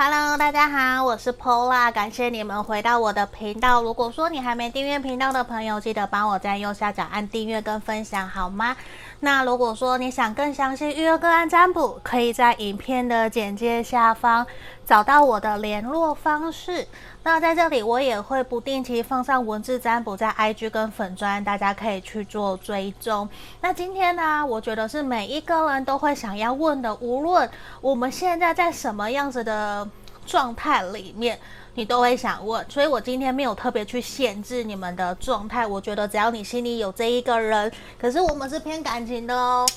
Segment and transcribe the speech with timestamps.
[0.00, 3.82] Hello，大家好，我是 Paula，感谢你们回到我的频道。
[3.82, 8.76] 如果说你还没订阅频道的朋友，记得帮我在右下角按订阅跟分享，好吗？
[9.18, 14.46] 那如果说你想更详细预约个案占卜，可以在影片的简介下方
[14.88, 16.88] 找到我的联络方式。
[17.22, 23.28] 那在这里我也会不定期放上文字占卜在 IG 跟粉专，大家可以去做追踪。
[23.60, 27.46] 那今天呢，我觉得是每一个人都会想要问的，无论
[27.82, 29.86] 我们现在在什么样子的
[30.24, 31.38] 状态里面，
[31.74, 32.64] 你都会想问。
[32.70, 39.68] 所以我今天没有特别去限制你们的状态，我觉得只要你心里有这一个人，可是我们是偏感情的哦。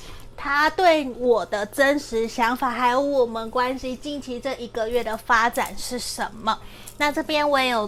[0.44, 6.58] 他对我的真实想法，还有我们关系近期这一个月的发展是什么？
[6.98, 7.88] 那这边我也有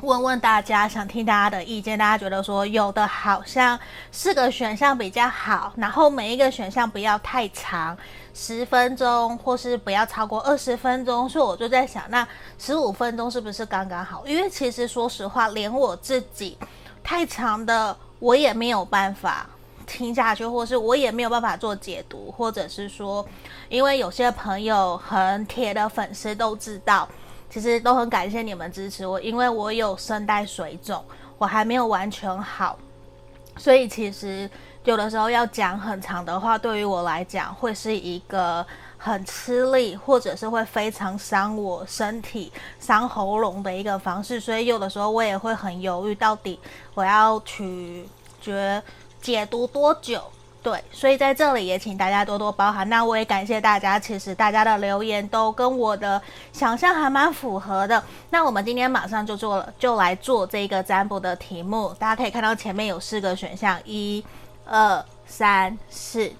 [0.00, 1.98] 问问大家，想听大家的意见。
[1.98, 3.78] 大家觉得说有的好像
[4.10, 7.94] 四个选项比较好，然后每一个选项不要太长，
[8.32, 11.28] 十分钟或是不要超过二十分钟。
[11.28, 12.26] 所以我就在想，那
[12.58, 14.26] 十五分钟是不是刚刚好？
[14.26, 16.56] 因为其实说实话，连我自己
[17.04, 19.46] 太长的我也没有办法。
[19.88, 23.26] 听下去，或是我也没有办法做解读，或者是说，
[23.70, 27.08] 因为有些朋友很铁的粉丝都知道，
[27.48, 31.02] 其实都很感谢你们支持我，因为我有声带水肿，
[31.38, 32.78] 我还没有完全好，
[33.56, 34.48] 所以其实
[34.84, 38.64] 有的时候要讲很长的话，对于我来讲会是一个
[38.98, 46.60] 很吃力，或者是会非常伤我身体、伤喉咙的一个方式，所以有的时候我也会很犹豫，到底
[46.94, 48.06] 我要取
[48.38, 48.82] 决。
[49.28, 50.22] 解读多久？
[50.62, 52.88] 对，所以在这里也请大家多多包涵。
[52.88, 58.02] 那我也感谢大家，其实大家的留言都跟我的想象还蛮符合的。
[58.30, 61.94] 那我们今天马上就做了，就来做这个占卜的题目。
[61.98, 64.24] 大家可以看到前面有四个选项，一、
[64.64, 66.32] 二、三、四。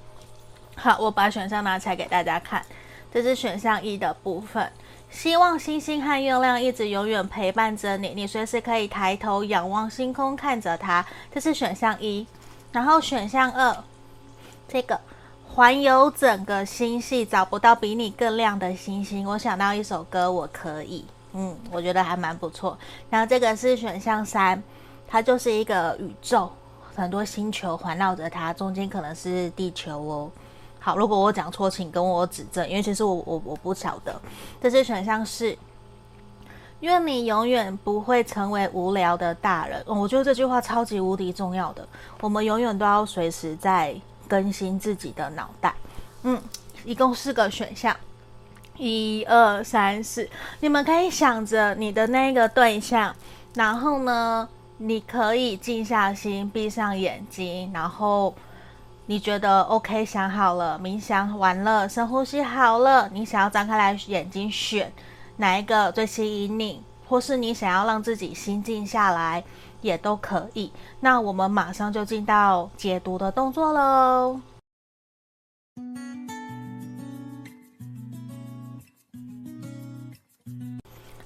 [0.75, 2.64] 好，我把选项拿起来给大家看。
[3.12, 4.72] 这是选项一的部分，
[5.11, 11.04] 希望星星和月亮一直永远陪伴着你，你随时可以抬头仰望星空，看着它。
[11.31, 12.27] 这是选项一。
[12.70, 13.76] 然后选项二，
[14.68, 15.00] 这个
[15.48, 19.26] 环游整个星系，找不到比你更亮的星星。
[19.26, 22.78] 我想到一首歌，我可以，嗯，我觉得还蛮不错。
[23.08, 24.62] 然后这个是选项三，
[25.08, 26.50] 它就是一个宇宙，
[26.94, 30.30] 很多星球环绕着它，中间可能是地球哦。
[30.78, 34.20] 好，如果我讲错，请跟我指正，因为其实我我我不晓得。
[34.60, 35.56] 这是选项四。
[36.81, 39.83] 愿你永远不会成为无聊的大人。
[39.87, 41.87] 我觉得这句话超级无敌重要的。
[42.21, 43.94] 我们永远都要随时在
[44.28, 45.75] 更新自己的脑袋。
[46.22, 46.41] 嗯，
[46.84, 47.97] 一共四个选项，
[48.77, 50.28] 一二三四。
[50.61, 53.15] 你们可以想着你的那个对象，
[53.55, 58.33] 然后呢，你可以静下心，闭上眼睛，然后
[59.06, 64.93] 你觉得 OK，想好了，冥想完了，深呼吸好了，你想要张开来眼睛选。
[65.38, 69.44] 哪一个最吸引你，或是你想要让自己心静下来，
[69.81, 70.72] 也都可以。
[70.99, 74.41] 那我们马上就进到解读的动作喽。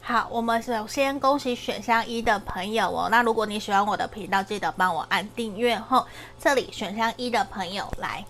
[0.02, 3.08] 好，我们首先恭喜选项一的朋友哦。
[3.10, 6.06] 那如果你喜欢我的频道，记得帮我按订阅后。
[6.38, 8.22] 这里选项一的朋友来，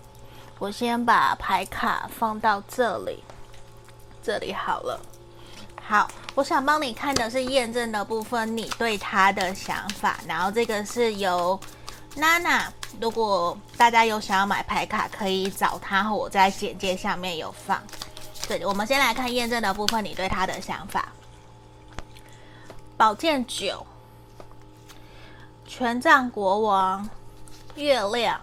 [0.59, 3.21] 我先把牌卡放到这里，
[4.21, 4.97] 这里好了。
[5.85, 10.17] 好，我想帮你看的是验证的部分，你对他的想法。
[10.25, 11.59] 然后这个是由
[12.15, 12.71] 娜娜，
[13.01, 17.83] 如果大家有想要买牌卡，可以找他，我在简介下面有放。
[18.47, 21.09] 对，我们先来看验证的部分，你对他的想法。
[22.95, 23.85] 宝剑九，
[25.67, 27.09] 权杖国王，
[27.75, 28.39] 月亮。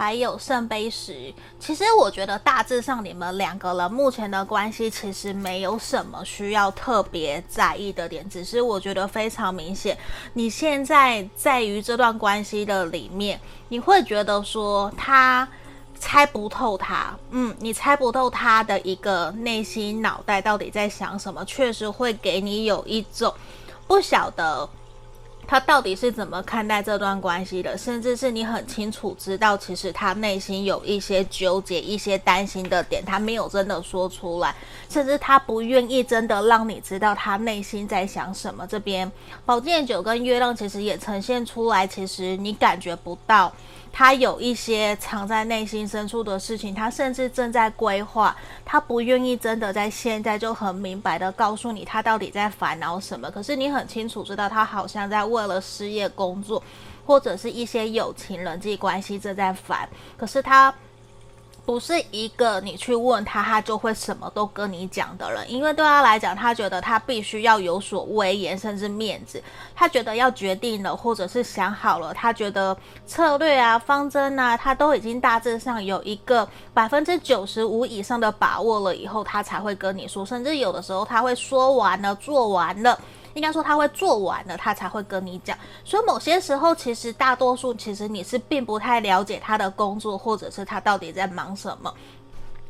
[0.00, 9.98] 还有圣杯十，其实我觉得大致上你们两个人目前的关系其实没有什么需要特别在意的点，只是我觉得非常明显，
[10.32, 15.46] 你现在在于这段关系的里面，你会觉得说他
[15.98, 23.34] 猜不透他，嗯，你猜不透他的一个内心脑袋到底在想什么，确实会给你有一种
[23.86, 24.66] 不晓得。
[25.50, 27.76] 他到底是怎么看待这段关系的？
[27.76, 34.54] 甚至是你很清楚知道，其实他内心有一些纠结、一些担心的点，他没有真的说出来，
[34.88, 38.64] 甚至他不愿意真的让你知道他内心在想什么。
[38.64, 39.10] 这边
[39.44, 43.52] 宝剑九跟月亮其实也呈现出来，其实你感觉不到。
[43.92, 48.34] 他有一些藏在内心深处的事情，他甚至正在规划，
[48.64, 53.30] 他不愿意真的在现在就很明白的告诉你他到底在烦恼什么。
[53.30, 56.62] 可是你很清楚知道，他好像在为了失业、工作
[57.04, 59.88] 或者是一些友情、人际关系正在烦。
[60.16, 60.72] 可是他
[61.64, 69.40] 不是一个你去问他，他就会什么都跟你讲的人，因为对他来讲，他觉得他必须要有所威严，甚至面子。
[69.74, 72.76] 他觉得要决定了，或者是想好了，他觉得
[73.06, 80.26] 策略啊、方针啊，他都已经大致上有一个百分之九十五以上的把握了，以后他才会跟你说。
[80.26, 82.98] 甚至有的时候他会说完了，做完了。
[83.34, 85.56] 应该说他会做完了，他才会跟你讲。
[85.84, 91.92] 所以某些时候，其实大多数其实你是并不太了解他的工作，或者是他到底在忙什么。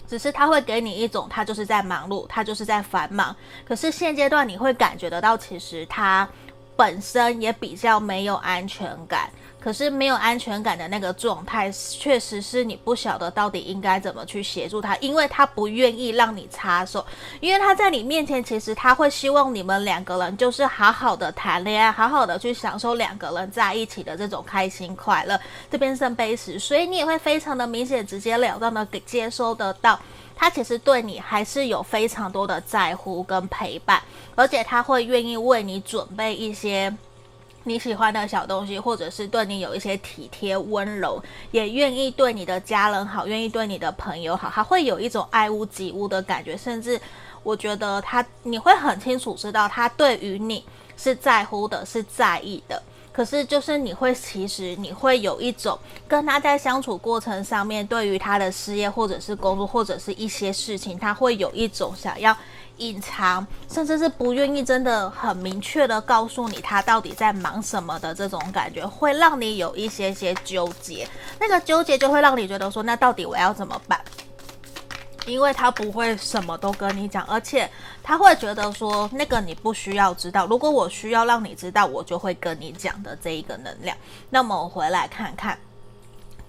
[0.06, 3.34] 只是他会给你一种，他就是在忙碌，他就是在繁忙。
[3.64, 6.28] 可是现阶段你会感觉得到，其实他
[6.76, 9.30] 本身也比较没有安全感。
[9.60, 17.04] 可是没有安全感的那个状态，确实是你不晓得到底应该怎么去协助他，因为他不愿意让你插手，
[17.40, 25.38] 因为他在你面前，其实他会希望你们两个人就是好好的谈恋爱，好好的去享受两个人在一起的这种开心快乐。
[25.70, 30.00] 这边圣杯十，所以你也会非常的明显、直截了当的给接收得到，
[30.34, 34.00] 他其实对你还是有非常多的在乎跟陪伴，
[34.34, 36.90] 而且他会愿意为你准备一些。
[37.70, 41.22] 你喜欢的小东西，或者是对你有一些体贴温柔，
[41.52, 46.56] 也愿意对你的家人好，愿意对你的朋友好，他会有一种爱屋及乌的感觉。
[46.56, 47.00] 甚至
[47.44, 50.64] 我觉得他，你会很清楚知道他对于你
[50.96, 52.82] 是在乎的，是在意的。
[53.12, 55.78] 可是就是你会，其实你会有一种
[56.08, 62.36] 跟他在相处过程上面，对于他的事业或者是工作或者是一些事情，他会有一种想要。
[62.80, 71.06] 隐藏，甚至是不愿意真的很明确的告诉你他到底在忙什么的这种感觉，会让你有一些些纠结。
[71.38, 74.00] 那个纠结就会让你觉得说，那到底我要怎么办？
[75.26, 77.70] 因为他不会什么都跟你讲，而且
[78.02, 80.46] 他会觉得说，那个你不需要知道。
[80.46, 83.96] 如果我需要让你知道，我就会跟你讲的这一个能量。
[84.30, 85.56] 那么我回来看看。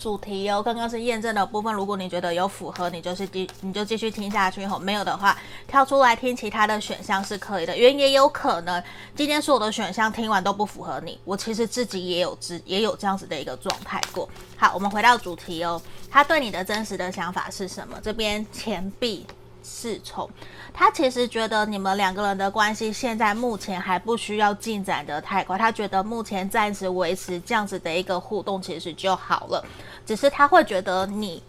[0.01, 1.71] 主题哦，刚刚是验证的部分。
[1.71, 4.65] 如果你觉得有符合，你就是继你就继续听下去。
[4.65, 5.37] 吼，没有的话，
[5.67, 7.77] 跳出来听其他的选项是可以的。
[7.77, 8.83] 因也有可能
[9.15, 11.19] 今天所有的选项听完都不符合你。
[11.23, 14.27] 我其实自己也有自也有这样子的一个状态过。
[14.57, 17.95] 好，我们回到主题哦，他对你的真实的想法是什么？
[18.01, 19.27] 这边钱币。
[19.63, 20.29] 侍从，
[20.73, 29.63] 他其实觉得你们两个人的关系现在目前还不需要进展得太快，他觉得目前暂时维持这样子的一个互动其实就好了。
[30.05, 31.41] 只是他会觉得你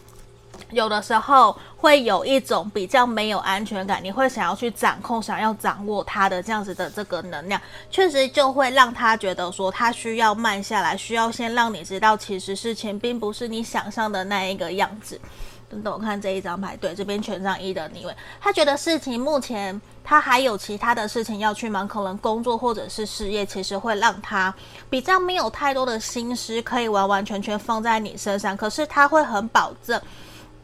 [0.70, 7.60] 有的时候会有一种比较没有安全感，你会想要去掌控、想要掌握他的这样子的这个能量，
[7.90, 15.18] 确实就会让他觉得说他需要慢下来，需要先让你知道，其实事情并不是你想象的那一个样子。
[15.72, 24.54] 等等，我看这一张牌，对，这边权杖一的逆位，他觉得事情目前他还有其他的事情要去忙，可能工作或者是事业，其实会让他
[24.90, 28.54] 比较没有太多的心思可以完完全全放在你身上。
[28.54, 29.98] 可是他会很保证，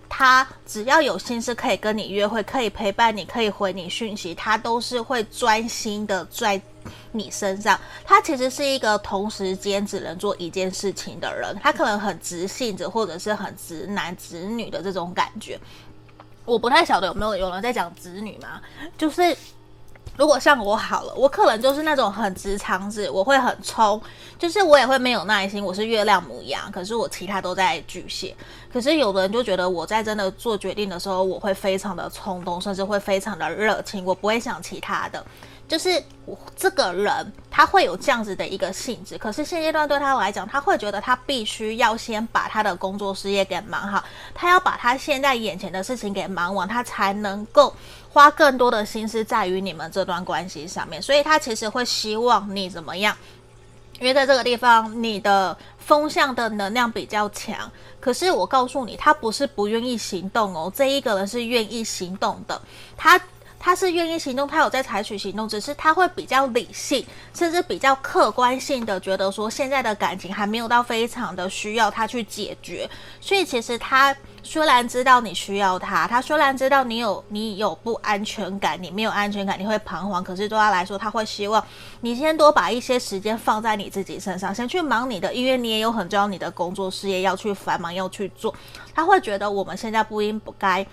[0.08, 6.60] 他只要有心思可以跟你约会，可以陪伴你，可以回你讯息，他都是会专心的在。
[7.12, 15.58] 你身上，他其实是一个同时间只能做一件事情的人，他可能很直性子，或者是很直男直女的这种感觉。
[16.46, 18.60] 我不太晓得有没有有人在讲直女嘛？
[18.96, 19.37] 就是
[20.19, 24.03] 如果像我好了，我可能就是那种很直肠子，我会很冲，
[24.37, 25.65] 就是我也会没有耐心。
[25.65, 28.35] 我是月亮牡羊，可是我其他都在巨蟹。
[28.73, 35.25] 可是有的人就觉得我在真的做决定的时候，我会非常的冲动，甚至会非常的热情，我不会想其他的。
[35.69, 36.03] 就是
[36.56, 44.03] 这个人，他会有这样子的一个性质，可是现阶段对他来讲，他会觉得他必须要先把他的工作事业给忙好，
[44.34, 47.72] 他要把他现在眼前的事情给忙完，他才能够
[48.19, 51.01] 花更多的心思在于你们这段关系上面。
[51.01, 53.17] 所以他其实会希望你怎么样？
[54.01, 57.70] 因为在这个地方，你的风向的能量比较强。
[58.01, 62.60] 可是我告诉你，他不是不愿意行动哦，这一个人是愿意行动的，
[62.96, 63.20] 他。
[63.60, 72.89] 他是愿意行动，他有在采取行动，只是他会比较理性，甚至比较客观性的觉得说，现在的感情还没有到非常的需要他去解决。
[73.20, 74.15] 所以其实他
[74.50, 80.24] 虽然知道你需要他，他虽然知道你有你有不安全感，你没有安全感，你会彷徨。
[80.24, 81.62] 可是对他来说，他会希望
[82.00, 88.55] 你先多把一些时间放在你自己身上，先去忙你的，因为你也有很重要你的工作事业要去繁忙要去做。
[88.94, 90.86] 他会觉得我们现在不应不该。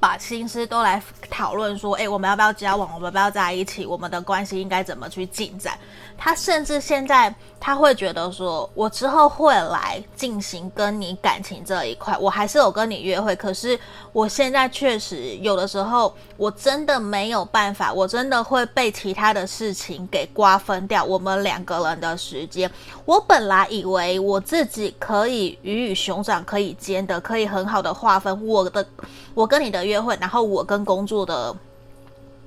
[0.00, 2.88] 把心思都来讨论说，诶，我们要不要交往？
[2.94, 3.84] 我们要不要在一起？
[3.84, 5.76] 我们的关系应该怎么去进展？
[6.18, 13.80] 他甚至现在他会觉得说，我之后会来进行跟你感情这一块，我还是有跟你约会，可是
[14.12, 22.70] 我现在确实有的时候我真的没有办法，我真的会被其他的事情给瓜分掉我们两个人的时间。
[23.06, 28.86] 我本来以为我自己可以鱼与熊掌可以兼的，可以很好的划分我的，
[29.34, 29.78] 我跟你的。
[29.78, 31.54] 约会，然后我跟工作的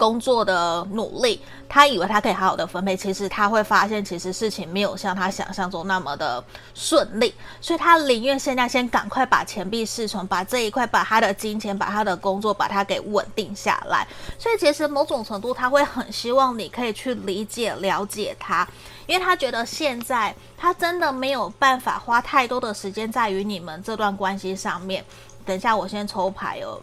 [0.02, 1.40] 工作的努力，
[1.70, 6.44] 他以为他可以好好的分配，其实他会发现，其实事情没有像他想象中那么的
[6.74, 7.32] 顺利，
[7.62, 14.08] 所以他宁愿现在先赶快把钱币释从，把这一块，把他的金钱，把他的工作，把它给稳定下来。
[14.40, 18.68] 所以其实某种程度，他会很希望你可以去理解、了解他，
[19.06, 25.06] 因为他觉得现在他真的没有办法花太多的时间在于你们这段关系上面。
[25.46, 26.82] 等一下，我先抽牌哦。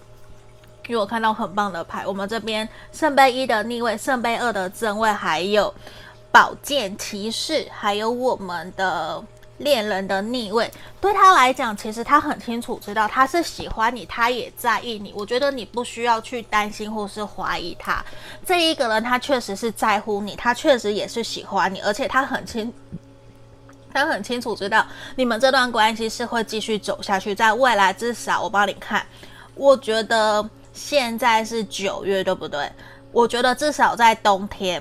[0.88, 5.72] 因为我看到很棒的牌，我们这边圣杯一的逆位，圣杯二的正位，还有
[6.32, 9.22] 宝剑骑士，还有我们的
[9.58, 10.70] 恋人的逆位。
[10.98, 15.12] 对他来讲，其实他很清楚知道他是喜欢你，他也在意你。
[15.14, 18.02] 我觉得你不需要去担心或是怀疑他。
[18.46, 22.72] 这一个人他确实是在乎你，他确实也是喜欢你，而且他很清，
[23.92, 29.04] 他很清楚知道你们这段关系是会继续走下去，在未来至少我帮你看，
[29.54, 30.48] 我觉得。
[30.78, 32.70] 现在是九月，对不对？
[33.10, 34.80] 我觉得至少在冬天。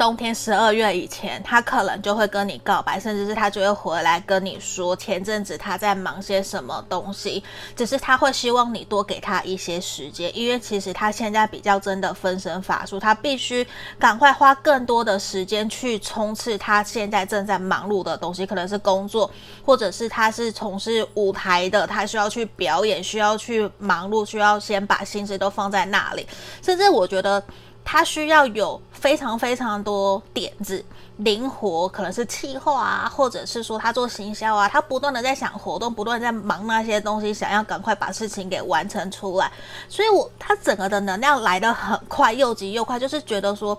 [0.00, 7.44] 冬天十二月以前，他可能就会跟你告白，甚至是他就会回来跟你说前阵子他在忙些什么东西。
[7.76, 13.66] 只是他会希望你多给他一些时间，因为其实他现在比较真的分身乏术，他必须
[13.98, 19.30] 赶快花更多的时间去冲刺他现在正在忙碌的东西，可能是工作，
[19.62, 26.26] 或者是他是从事舞台的，他需要去表演，需要去忙碌，需要先把心思都放在那里。
[26.62, 27.44] 甚至我觉得。
[27.92, 30.84] 他需要有非常非常多点子，
[31.16, 39.50] 灵活，可能是气候啊，或者是说他做行销啊，他不断的在想活动，不断在忙那些东西，想要赶快把事情给完成出来。
[39.88, 43.76] 所以我他整个的能量来得很快，又急又快，就是觉得说。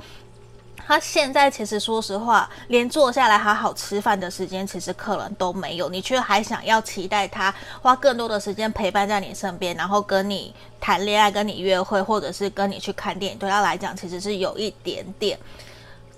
[0.92, 5.88] 他现在其实说实话，连坐下来好好吃饭的时间，其实可能都没有。
[5.88, 13.40] 你却还想要期待他花更多的时间陪伴在你身边，然后跟你谈恋爱、跟你约会，或者是跟你去看电影。
[13.40, 15.40] 对他来讲，其实是有一点点。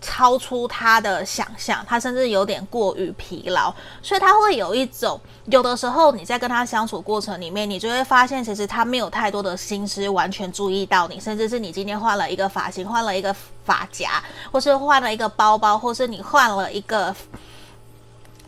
[0.04, 13.34] 超出他的想象，他甚至有点过于疲劳，所以他会有一种，有的时候你在跟他相处过程里面，你就会发现，其实他没有太多的心思完全注意到你，甚至是你今天换了一个发型，换了一个
[13.64, 17.16] 发夹，或是换了一个包包，或是你换了一个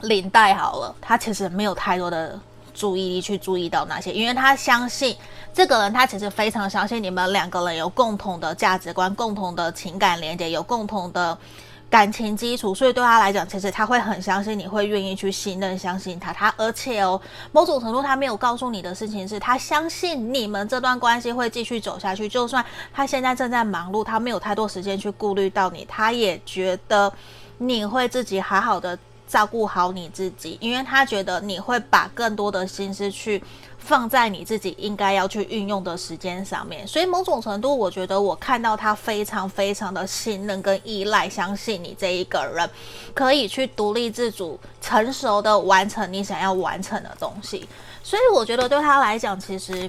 [0.02, 2.38] 领带，好了，他其实没有太多的
[2.75, 5.15] 注意力去注意到那些，因为他相信。
[5.53, 11.38] 这个人他其实非常相信你们两个人有共同的价值观、共同的情感连接、有共同的
[11.89, 16.34] 感情基础，所以对他来讲，其实他会很相信你会愿意去信任、相信他。
[16.34, 17.22] 他而且哦，
[17.53, 22.27] 某种程度他没有告诉你的事情是，他相信你们这段关系会继续走下去。
[22.27, 22.62] 就算
[22.94, 27.10] 他现在正在忙碌，他没有太多时间去顾虑到你，他也觉得
[27.60, 33.44] 你会自己好好的照顾好你自己，因为他觉得你会把更多的心思去。
[33.77, 42.67] 放在你自己应该要去运用的时间上面，所以某种程度，我觉得我看到他非常非常的信任跟依赖，相信你这一个人
[43.13, 47.70] 可以去独立自主、成熟的完成你想要完成的东西，
[48.01, 49.88] 所以我觉得对他来讲，其实。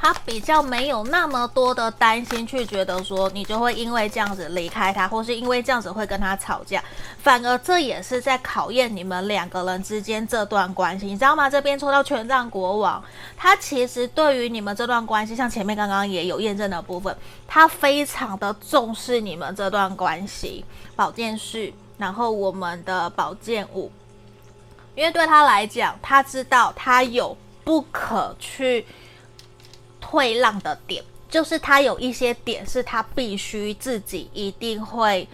[0.00, 6.80] 他比较没有那么多的担心，去觉得说你就会因为这样子离开他，或是因为这样子会跟他吵架，
[7.18, 11.50] 反而这也是在考验你们两个人之间这段关系，你知道吗？
[11.50, 13.02] 这边抽到权杖国王，
[13.36, 17.14] 他其实对于你们这段关系，像前面刚刚也有验证的部分，
[17.48, 20.64] 他非常的重视你们这段关系。
[20.94, 23.90] 宝剑四，然后我们的宝剑五，
[24.94, 28.86] 因为对他来讲，他知道他有不可去。
[30.10, 35.28] 退让的点，就是他有一些点是他必须自己一定会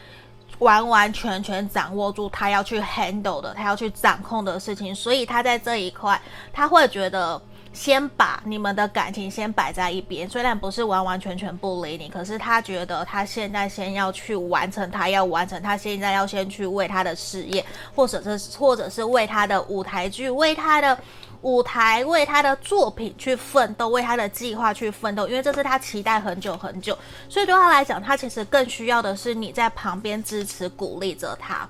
[0.59, 4.93] 完完全全掌握住，他要去 handle 的，他要去掌控的事情。
[4.93, 6.21] 所以他在这一块，
[6.52, 7.40] 他会觉得
[7.73, 17.64] 先把你们的感情先摆在一边，虽然不是完完全全不理你，可是他觉得他现在先要去完成，他要完成，他现在要先去为他的事业，
[17.95, 20.99] 或者是或者是为他的舞台剧，为他的。
[21.45, 26.99] 舞台为他的作品去奋斗，为他的计划去奋斗，因为这是他期待很久很久，
[27.29, 31.69] 所以对他来讲，他其实更需要的是你在旁边支持鼓励着他。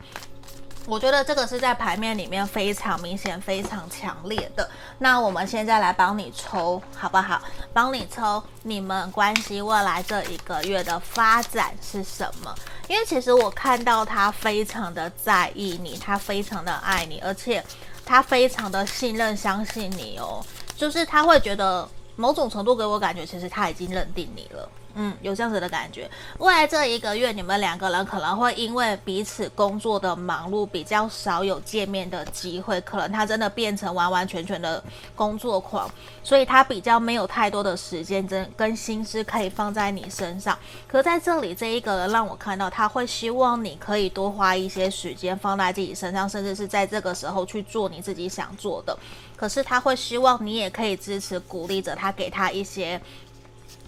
[0.86, 4.68] 我觉得这个是在牌面里面非常明显、非常强烈的。
[4.98, 7.40] 那我们现在来帮你抽，好不好？
[7.72, 12.54] 帮你抽你们关系未来这一个月的发展是什么？
[12.86, 17.64] 因为其实我看到他非常的在意你，他非常的爱你，而且
[18.04, 20.44] 他非常的信任、相信你哦。
[20.76, 24.68] 就是他会觉得某种程度给我感觉，其实他已经认定你了。
[24.96, 26.08] 嗯，有这样子的感觉。
[26.38, 32.80] 未来这一个月，你们两个人可能会因为彼此工作的忙碌，比较少有见面的机会。
[32.82, 34.82] 可能他真的变成完完全全的
[35.16, 35.90] 工作狂，
[36.22, 40.56] 所以他比较没有太多的时间跟跟心思可以放在你身上。
[40.86, 48.96] 可在这里，这一个人让我看到，他会希望你可以多花一些时间放在自己身上，甚至是在这个时候去做你自己想做的。
[49.36, 53.00] 可是他会希望你也可以支持、鼓励着他，给他一些。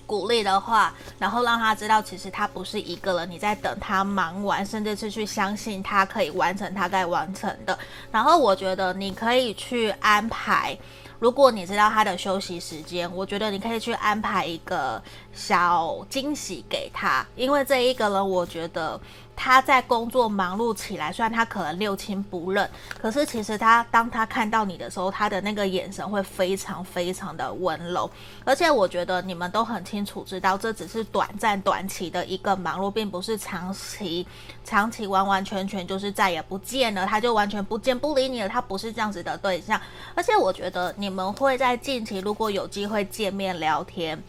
[0.07, 7.79] 鼓励的话，然后让他知道，其实他不是一个人，你在等他忙完，甚至是去相信他可以完成他该完成的。
[8.11, 10.79] 然后我觉得你可以去安排，
[11.19, 19.01] 如果你知道他的休息时间，我觉得你可以去安排一个小惊喜给他，因为这一个人，我觉得。
[19.37, 28.11] 他在工作忙碌起来，虽然他可能六亲不认，可是其实他当他看到你的时候，他的那个眼神会非常非常的温柔。
[28.45, 34.27] 而且我觉得你们都很清楚知道，这只是短暂短期的一个忙碌，并不是长期，
[34.65, 38.49] 长期完完全全就是再也不见了，他就完全不见不理你了。
[38.49, 39.79] 他不是这样子的对象。
[40.15, 44.21] 而且我觉得你们会在近期如果有机会见面聊天，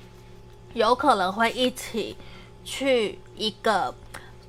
[0.74, 2.18] 有可能会一起
[2.66, 3.96] 去一个。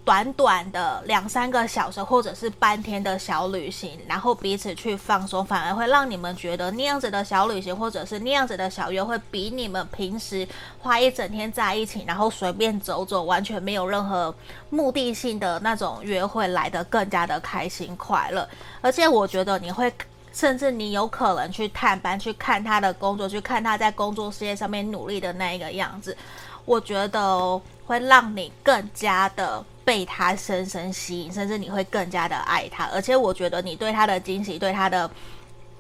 [0.09, 10.49] 短短的两三个小时，或者是半天的小旅行，然后彼此去放松，反而会让你们觉得那样子的小旅行，或者是那样子的小约会，比你们平时
[10.79, 14.35] 花一整天在一起，然后随便走走，完全没有任何
[14.71, 18.49] 目的性的那种约会来得更加的开心快乐。
[18.81, 19.93] 而且我觉得你会，
[20.33, 26.17] 甚至你有可能去探班，去看他的工作，去看他在工作事业上面努力的那一个样子，
[26.65, 29.63] 我觉得会让你更加的。
[29.89, 32.85] 被他深深吸引，甚至你会更加的爱他。
[32.93, 35.11] 而且我觉得你对他的惊喜、对他的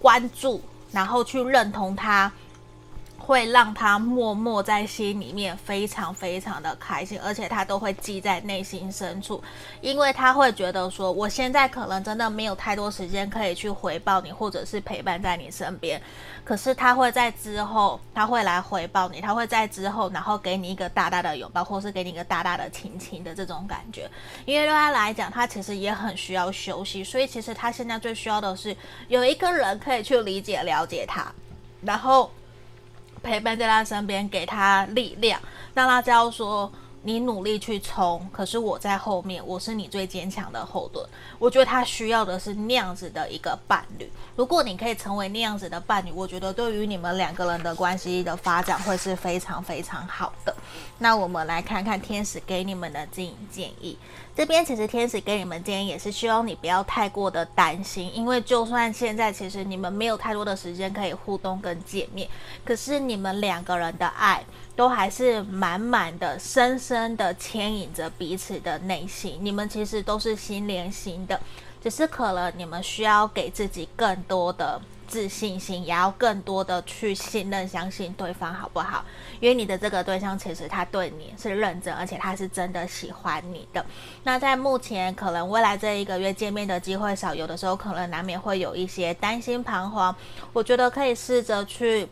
[0.01, 2.33] 关注，然后去认同他，
[3.29, 9.45] 会让他默默在心里面非常非常的开心，而且他都会记在内心深处，
[9.83, 16.01] 因为他会觉得说，我现在可能真的没有太多时间可以去回报你，或者是陪伴在你身边。
[16.43, 24.11] 可是他会在之后，他会来回报你，他会在之后，然后给你一个大大的拥抱，或是给你一个大大的亲亲的这种感觉。
[24.47, 28.75] 因为对他来讲，他其实也很需要休息，所以其实他现在最需要的是
[29.09, 31.31] 有一个人可以去理解、了解他，
[31.83, 32.31] 然后
[33.29, 35.39] 陪伴在他身边，给他力量，
[35.75, 36.71] 让他知道说。
[37.03, 41.09] 你努力去冲，可是我在后面，我是你最坚强的后盾。
[41.39, 44.11] 我觉得他需要的是那样子的一个伴侣。
[44.35, 50.55] 如果你可以成为那样子的伴侣，我觉得对于你们两个人的关系的发展会是非常非常好的。
[50.99, 53.97] 那我们来看看天使给你们的经营建议。
[54.39, 62.29] 这边其实天使给你们建议也是希望你不要太过的担心，因为就算现在其实你们没有太多的时间可以互动跟见面，
[62.65, 64.45] 可是你们两个人的爱。
[64.77, 69.37] 都还是满满的、深深的牵引着彼此的内心。
[69.41, 71.41] 你们其实都是心连心的，
[71.83, 79.05] 只是可能你们需要给自己更多的自信心，也要更多的去信任、相信对方，好不好？
[79.41, 83.85] 因为你的这个对象其实他对你是认真，而且他是真的喜欢你的。
[84.23, 90.15] 那在目前可能未来这一个月见面的机会少，有的时候可能难免会有一些担心、彷徨。
[90.53, 92.07] 我觉得可以试着去。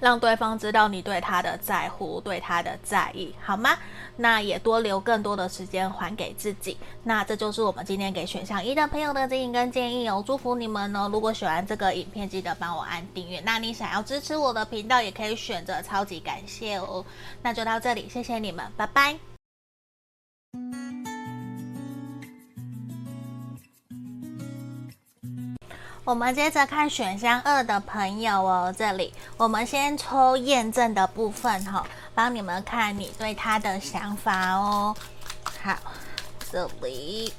[0.00, 3.76] 让对方知道你对他的在乎，对他的在意，好吗？
[4.16, 6.76] 那也多留更多的时间还给自己。
[7.02, 10.22] 那这就是我们今天给选项一的朋友的建议跟建议哦。
[10.26, 11.08] 祝福你们哦！
[11.12, 13.40] 如果喜欢这个影片，记得帮我按订阅。
[13.40, 17.04] 那你想要支持我的频道，也可以选择超级感谢哦。
[17.42, 19.18] 那就到这里，谢谢你们，拜拜。
[26.06, 34.94] 我们接着看选项二的朋友哦，这里我们先抽验证的部分哈、哦，帮你们看你对他的想法哦。
[35.60, 35.76] 好，
[36.48, 37.34] 这里，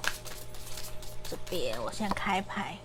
[1.29, 2.77] 这边我先开牌，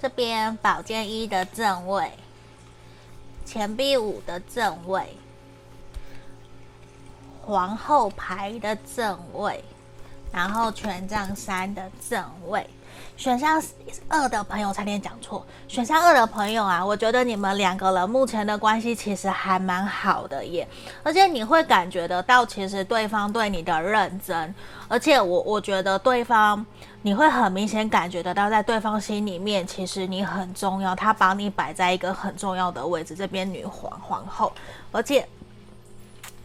[0.00, 2.12] 这边宝剑一的正位，
[3.44, 5.16] 钱币五的正位，
[7.44, 9.64] 皇后牌的正位，
[10.30, 12.70] 然后权杖三的正位。
[13.16, 13.62] 选项
[14.08, 20.66] 二的朋友差点讲错，选项二的朋友啊，我觉得你们两个人目前的关系其实还蛮好的耶，
[21.02, 24.54] 而且你会感觉得到，其实对方对你的认真，
[24.88, 26.64] 而且我我觉得对方
[27.02, 34.52] 你会很明显感觉得到，在对方心里面，其实你很重要，他把你摆在一个很重要的位置，这边女皇皇后，
[34.90, 35.26] 而且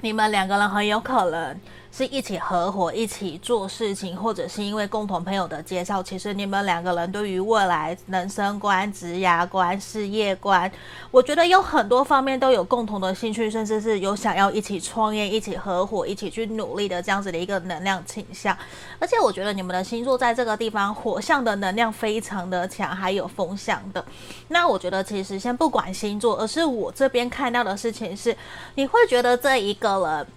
[0.01, 1.59] 你们两个人很有可能。
[1.91, 6.01] 是一起合伙一起做事情，或者是因为共同朋友的介绍。
[6.01, 10.71] 其实你们两个人对于未来人生观、职业观、事业观，
[11.11, 18.55] 我觉得有很多方面都有共同的兴趣，甚至是有想要一起创业、一起合伙、一起去努力的这样子的一个能量倾向。
[18.99, 24.05] 而且我觉得你们的星座在这个地方，火象的能量非常的强，还有风象的。
[24.49, 28.35] 那我觉得其实先不管星座，而是我这边看到的事情是，
[28.75, 30.27] 你会觉得这一个人。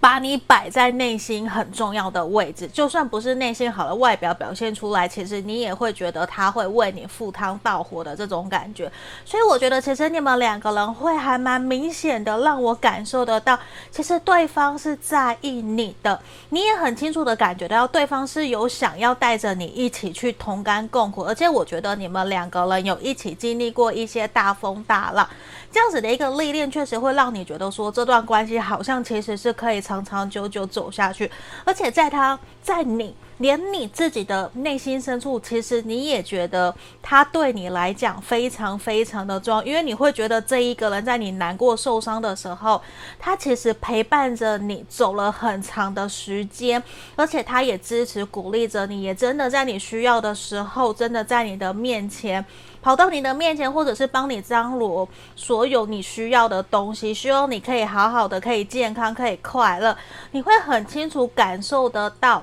[0.00, 8.90] 把你摆在内心很重要的位置，就算不是内心好的外表表现出来，其实你也会觉得他会为你赴汤蹈火的这种感觉。
[9.24, 13.58] 所以我觉得，其实你们两个人会还蛮明显的让我感受得到，
[13.90, 25.28] 其实对方是在意你的，你也很清楚的感觉到对方是有想要带着你一起去同甘共苦，而且我觉得你们两个人有一起经历过一些大风大浪。
[25.70, 31.30] 这样子的一个历练，确实会让你觉得说，这段关系好像其实是可以 长长久久走下去，
[31.64, 42.82] 而且在他，在你，连你自己的内心深处，其实你也觉得他对你来讲非常非常的重要，因为你会觉得这一个人在你难过受伤的时候，
[43.18, 46.82] 他其实陪伴着你走了很长的时间，
[47.16, 52.44] 而且他也支持鼓励着你，也真的在你需要的时候，真的在你的面前。
[52.80, 59.96] 跑到你的面前，或者是帮你张罗所有你需要的东西，希望你可以好好的，可以健康，可以快乐。
[60.30, 62.42] 你会很清楚感受得到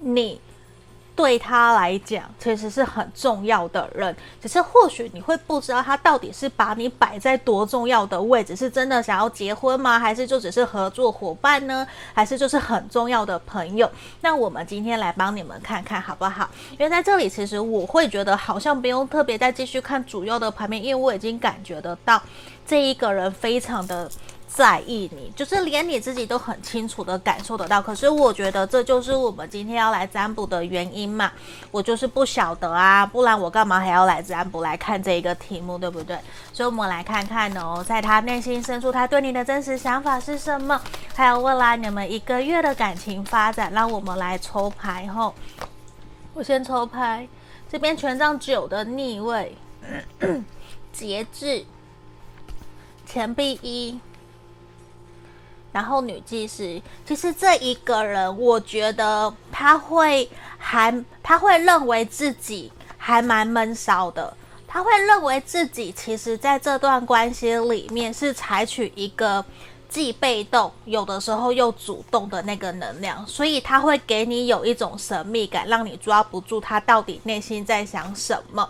[0.00, 0.40] 你。
[1.16, 9.98] 对他来讲，其实是很重要的人，只是或许你会不知道他到底是把你摆在多重要的位置，是真的想要结婚吗？
[9.98, 11.86] 还是就只是合作伙伴呢？
[12.12, 13.88] 还是就是很重要的朋友？
[14.22, 16.50] 那我们今天来帮你们看看好不好？
[16.72, 22.20] 因为在这里，其实我会觉得好像不用特别再继续看主要的牌面，因为我已经感觉得到
[22.66, 24.10] 这一个人非常的。
[24.46, 27.82] 在意你，就是连你自己都很清楚的感受得到。
[27.82, 31.32] 可是我觉得这就是我们今天要来占卜的原因嘛。
[31.72, 36.16] 我就是不晓得啊，不然我干嘛还要来占卜来看这一个题目，对不对？
[36.52, 40.80] 所以我们来看看哦，在他内心深处，他对你的真实想法是什么？
[41.16, 45.34] 还有未来你们一个月的感情发展，让我们来抽牌吼。
[46.32, 47.26] 我先抽牌，
[47.68, 49.56] 这边权杖九的逆位，
[50.92, 51.64] 节制，
[53.04, 53.98] 钱币一。
[55.74, 64.32] 然后女祭司，其实这一个人，我觉得他会还他会认为自己还蛮闷骚的，
[64.68, 69.44] 他会认为自己其实在这段关系里面是采取一个
[69.88, 78.68] 既被动，有的时候又主动的那个能量，所以他会给你有一种神秘感，让你抓不住他到底内心在想什么。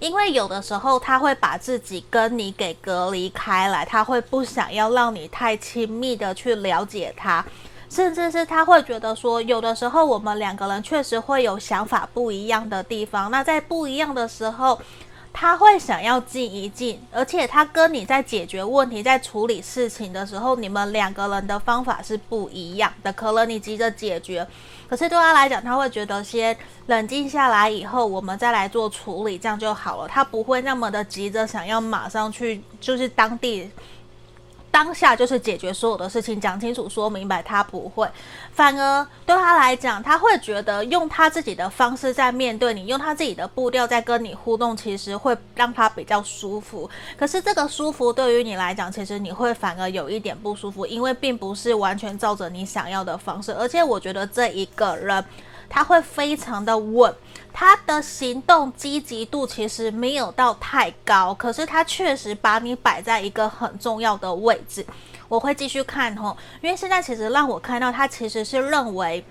[0.00, 7.44] 因为有的时候他会把自己跟你给隔离开来，他会不想要让你太亲密的去了解他，
[7.88, 14.78] 甚至是他会觉得说，有的时候我们两个人确实会有想法不一样的地方，那在不一样的时候，
[15.32, 24.46] 他会想要静一静，而且他跟你在解决问题、在处理事情的时候，你们两个人的方法是不一样的，可能你急着解决。
[24.88, 30.08] 可是对他来讲，他会觉得先冷静下来以后，我们再来做处理，这样就好了。
[30.08, 33.70] 他不会那么的急着想要马上去，就是当地
[34.70, 37.42] 当下就是解决所有的事情，讲清楚说明白。
[37.42, 38.08] 他不会，
[38.52, 46.90] 反而对他来讲，他会觉得用他自己的方式在面对你，用他自己的步调在跟你互动，其实会让他比较舒服。
[47.16, 53.52] 可是这个舒服对于你来讲，其实你会反而有一点不舒服，因为并不是完全照着你想要的方式。
[53.54, 55.24] 而且我觉得这一个人
[55.68, 57.14] 他会非常的稳。
[57.52, 64.84] 他的行动积极度其实没有到太高，可是他确实把你摆在一个很重要的位置。
[65.28, 69.24] 我会继续看吼，因为现在其实让我看到他其实是认为。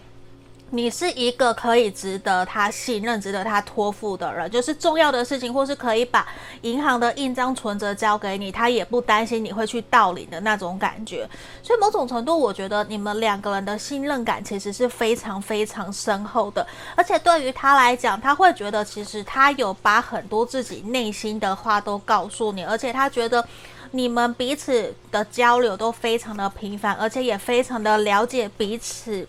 [0.72, 6.28] 你是一个可以值得他信任、值得他托付的人，就是重要的事情，或是可以把
[6.64, 11.30] 银行的印章、存折交给你，他也不担心你会去盗领的那种感觉。
[11.62, 16.66] 所以某种程度，我觉得你们两个人的信任感其实是非常非常深厚的。
[16.96, 23.48] 而且对于他来讲，他会觉得其实他有把很多自己内心的话都告诉你，而且他觉得
[23.92, 29.26] 你们彼此的交流都非常的频繁，而且也非常的了解彼此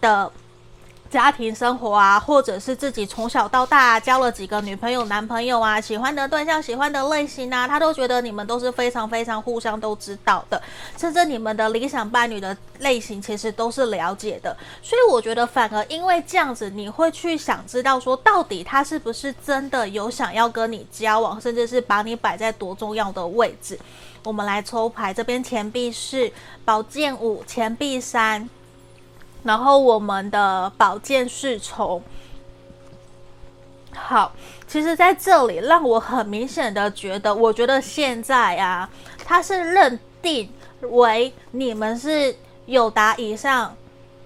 [0.00, 0.30] 的。
[1.10, 10.60] 家庭生活啊，或者是自己从小到大，交了几个女朋友、男朋友啊，喜欢的对象、喜欢的类型啊，他都觉得你们都是非常非常互相都知道的，
[10.98, 14.54] 甚至你们的理想伴侣的类型其实都是了解的。
[14.82, 23.78] 所以我觉得反而因为这样子，你会去想知道说，到底他是不是真的有想要跟你交往，甚至是把你摆在多重要的位置。
[24.24, 26.30] 我们来抽牌，这边钱币是、
[26.64, 28.46] 宝剑五、钱币三。
[29.44, 32.02] 然后我们的宝剑侍从，
[33.94, 34.32] 好，
[34.66, 38.88] 其实在这里让我很明显的觉得，我觉得现在啊，
[39.24, 40.50] 他是认定
[40.82, 43.74] 为你们是有达以上。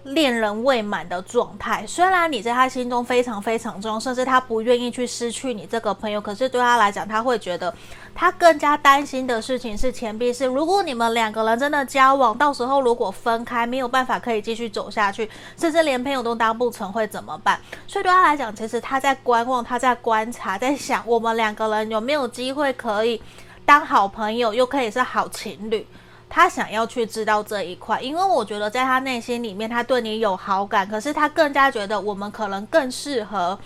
[0.05, 7.73] 恋人未满的状态，虽然你在他心中非常非常重要，甚至他不愿意去失去你这个朋友，可是对他来讲，他会觉得
[8.13, 17.61] 他更加担心的事情是钱币是，如果你们两个人真的交往，到时候如果分开，没有办法可以继续走下去，甚至连朋友都当不成，会怎么办？
[17.87, 23.23] 所以对他来讲，其实他在观望，他在观察，在想我们两个人有没有机会可以
[23.65, 25.87] 当好朋友，又可以是好情侣。
[26.35, 33.59] 他想要去知道这一块，因为我觉得在他内心里面，他对你有好感，可是他更加觉得我们可能更适合。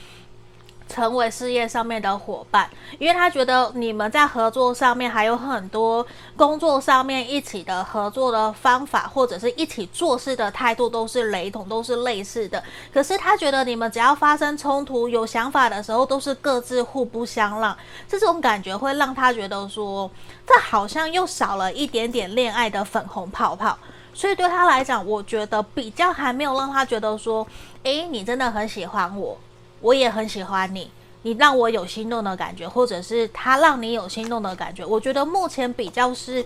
[0.88, 2.68] 成为事业上面的伙伴，
[2.98, 12.62] 因为他觉得你们在合作上面还有很多工作上面一起的合作的方法，或者是一起做事的态度都是雷同，都是类似的。
[12.92, 17.76] 可是他觉得你们只要发生冲突、有想法的时候，都是各自互不相让。
[18.08, 20.10] 这种感觉会让他觉得说，
[20.46, 23.76] 这好像又少了一点点恋爱的粉红泡泡。
[24.14, 27.46] 所以对他来讲，我觉得比较还没有让他觉得说，
[27.82, 29.36] 诶，你真的很喜欢我。
[29.80, 30.90] 我也很喜欢你，
[31.22, 34.84] 你让我有心动的感觉，或者是他让你有心动的感觉。
[34.84, 36.44] 我觉得目前比较是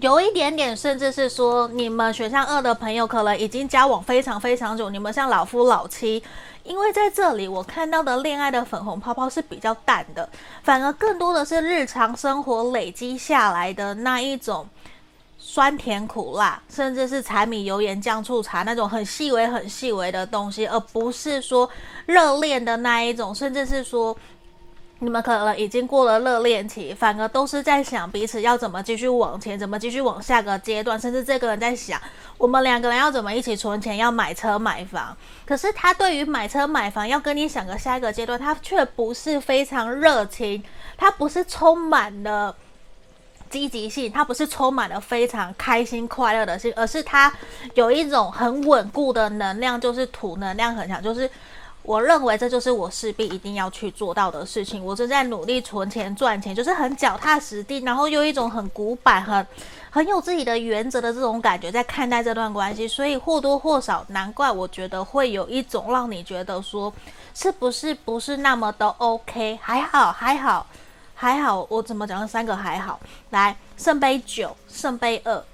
[0.00, 6.22] 有一点点，甚至是说你们选项二的朋友可能已经交往非常非常久，你们像老夫老妻。
[6.62, 10.28] 因为在这里我看到的恋爱的粉红泡泡是比较淡的，
[10.62, 14.68] 反而更多的是日常生活累积下来的那一种。
[15.52, 21.68] 酸甜苦辣，甚至是柴米油盐酱醋茶那种很细微、很细微的东西，而不是说
[22.06, 24.16] 热恋的那一种，甚至是说
[25.00, 32.00] 你们可能已经过了热恋期，反而都是在想彼此要怎么继续往前，怎么继续往下个阶段，甚至这个人在想
[32.38, 35.16] 我们两个人要怎么一起存钱，要买车买房。
[35.44, 40.62] 可是他对于买车买房要跟你想个下一个阶段，他却不是非常热情，
[40.96, 42.54] 他不是充满了。
[43.50, 47.30] 积极性，它不是充满了非常开心快乐的心，而是它
[47.74, 51.02] 有一种很稳固的能量，就是土能量很强。
[51.02, 51.28] 就是
[51.82, 54.84] 我认为这就是我势必一定要去做到的事情。
[54.84, 59.44] 我正在努力存钱赚钱，就是很脚踏实地，然后又一种很古板、很
[59.90, 62.86] 很有自己的原则的这种感觉在看待这段关系。
[62.86, 66.92] 所以或多或少，难怪我觉得会有一种让你觉得说，
[67.34, 69.58] 是不是不是那么的 OK？
[69.60, 70.66] 还好，还好。
[71.20, 72.98] 还好，我怎么讲了三个还好。
[73.28, 75.44] 来，圣杯九，圣杯二，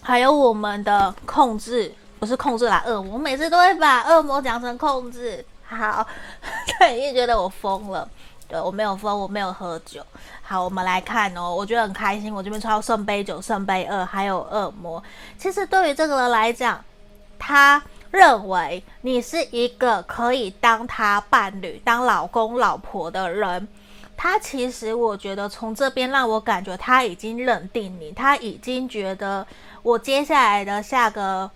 [0.00, 3.12] 还有我们的控制，不是控制啦，恶魔。
[3.12, 5.44] 我每次都会把恶魔讲成控制。
[5.66, 6.06] 好，
[6.80, 8.08] 对，你觉得我疯了？
[8.48, 10.02] 对，我没有疯，我没有喝酒。
[10.40, 12.34] 好，我们来看哦，我觉得很开心。
[12.34, 15.02] 我这边抽到圣杯九、圣杯二，还有恶魔。
[15.36, 16.82] 其实对于这个人来讲，
[17.38, 23.68] 他认为你是一个可以当他伴侣、当老公、老婆的人。
[24.20, 29.46] 他其实，我觉得从这边让我感觉他已经认定你，他已经觉得
[29.80, 31.48] 我接下来的下个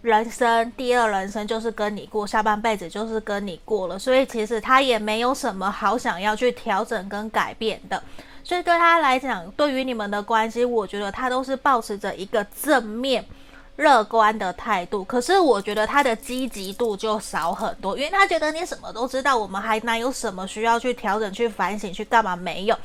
[0.00, 8.02] 人生，第二人生就是跟你过，下半辈子就是跟你过了，所以其实他也没有什么好想要去调整跟改变的，
[8.42, 13.22] 所以对他来讲，对于你们的关系，我觉得他都是保持着一个正面。
[13.76, 22.34] 乐观的态度，可是我觉得他的积极度就少很多，因为他觉得你什么都知道，我们还哪有什么需要去调整、去反省、去干嘛？
[22.34, 22.78] 没有，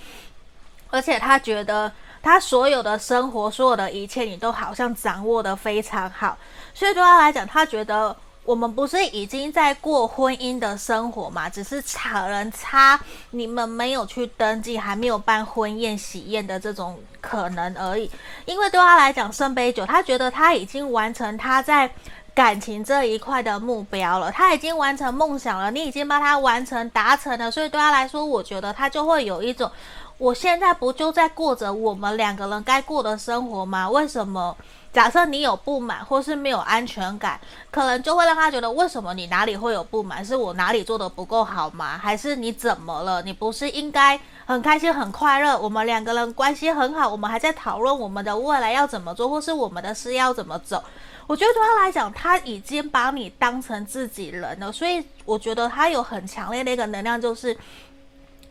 [0.89, 6.37] 而且他觉得他所有的生活、所有的一切，你都好像掌握得非常好，
[6.73, 8.15] 所以对他来讲，他觉得。
[8.43, 11.47] 我们不是已经在过婚姻的生活嘛？
[11.47, 12.99] 只是差人差
[13.29, 18.09] 你们没有去登记，还没有办婚宴喜宴的这种可能而已。
[18.45, 21.89] 因为对他来讲，圣杯九，他觉得他已经完成他在
[22.33, 29.69] 感情这一块的目标了，他已经完成梦想了，你已经帮他完成达成了，所以对他来说，我觉得他就会有一种，
[30.17, 33.89] 我现在不就在过着我们两个人该过的生活吗？
[33.89, 34.55] 为什么？
[34.93, 37.39] 假设你有不满或是没有安全感，
[37.69, 40.23] 可能就会让他觉得，为什么你哪里会有不满？
[40.23, 41.97] 是我哪里做得不够好吗？
[41.97, 43.21] 还是你怎么了？
[43.21, 45.57] 你不是应该很开心、很快乐？
[45.57, 50.83] 我们两个人关系很好，我们还在讨论我们的未来要怎么做，或是我们的事要怎么走。
[51.27, 57.55] 我觉得对他来讲，他已经把你当成自己人了，所以我觉得他有很强烈的一个能量，就是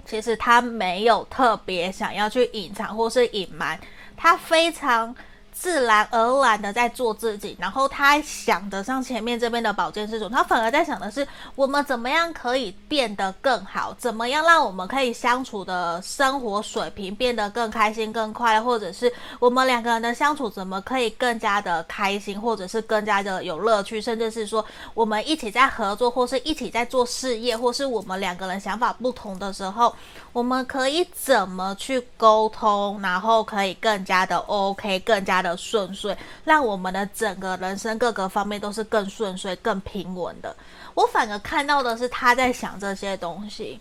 [0.04, 3.78] 其实他没有特别想要去隐藏或是隐瞒，
[4.16, 5.14] 他非常。
[5.60, 29.94] 自然而然的在做自己，然后他想的像前面这边的宝剑侍从，他反而在想的是我们怎么样可以变得更好，怎么样让我们可以相处的生活水平变得更开心、更快乐，或者是我们两个人的相处怎么可以更加的开心，或者是更加的有乐趣，甚至是说我们一起在合作，或是一起在做事业，或是我们两个人想法不同的时候，
[30.32, 35.49] 我们可以怎么去沟通，然后可以更加的 OK，更加的。
[35.56, 40.54] 顺遂，让我们的整个人生各个方面都是更顺遂、更平稳的。
[40.94, 43.80] 我反而看到的是他在想这些东西。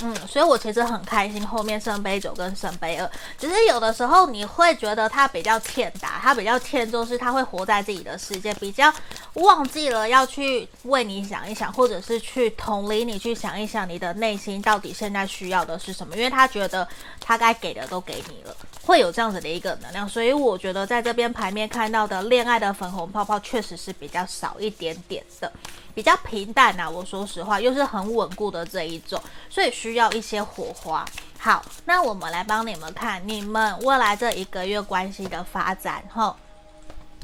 [0.00, 8.92] 嗯，所以我其实很开心，后面圣杯九跟圣杯二，只是有的时候你会觉得他比较欠打，他比较欠就，是他会活在自己的世界，比较
[9.34, 16.88] 忘记了要去为你想一想，或者是去同理你，去想一想你的内心到底现在需要的是什么，因为他觉得
[17.20, 25.50] 他该给的都给你了，会有这样子的一个能量，所以我觉得在这边牌面看到的恋爱的粉红泡泡确实是比较少一点点的。
[25.94, 31.04] 比较平淡啊，我说实话，又是很稳固的这一种，所以需要一些火花。
[31.38, 36.02] 好，那我们来帮你们看你们未来这一个月关系的发展。
[36.12, 36.34] 吼，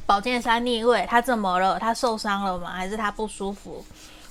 [0.07, 1.81] 宝剑三逆位，他怎么了？
[1.81, 2.70] 他受伤了吗？
[2.70, 3.85] 还是他不舒服？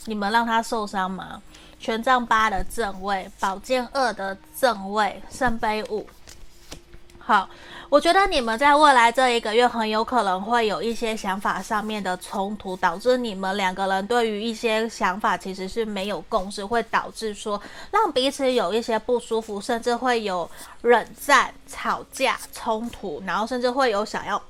[0.05, 1.41] 你们让他受伤吗？
[1.77, 6.07] 权杖八的正位，宝剑二的正位，圣杯五。
[7.29, 7.47] 好，
[7.89, 17.61] 我觉得你们在未来这一个月很有可能会有一些想法上面的冲突，导致你们两个人对于一些想法其实是没有共识，会导致说
[17.91, 20.49] 让彼此有一些不舒服，甚至会有
[20.81, 24.41] 冷战、吵架、冲突，然后甚至会有想要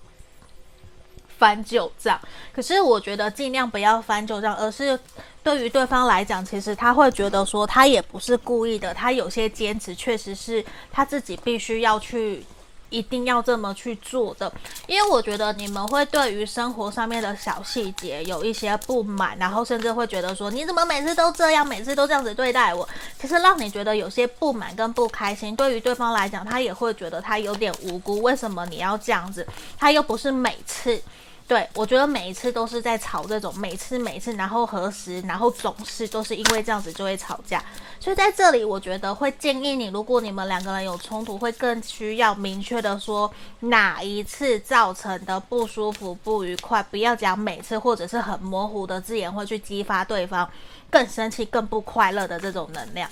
[1.38, 2.18] 翻旧账。
[2.54, 4.98] 可是我觉得尽量不要翻旧账，而是
[5.44, 12.42] 对于对方来讲，其实他会觉得说他也不是故意的，他有些坚持确实是他自己必须要去。
[12.89, 14.52] 一定要这么去做的，
[14.88, 22.88] 因为我觉得你们会对于生活上面的小细节有一些不满，然后甚至会觉得说，你怎么每次都这样，每次都这样子对待我？
[23.19, 29.45] 其实让你觉得有些不满跟不开心，对于对方来讲，他也会觉得他有点无辜，为什么你要这样子？
[29.78, 31.02] 他又不是每次。
[31.50, 37.60] 对，我觉得每一次都是在吵这种，每次每次，然后何时，然后总是都是因为这样子就会吵架。
[38.00, 50.48] 所以在这里，我觉得会建议你，如果你们两个人有冲突，会更需要明确的说哪一次造成的不舒服、不愉快，不要讲每次或者是很模糊的字眼，会去激发对方
[50.92, 53.10] 更生气、更不快乐的这种能量。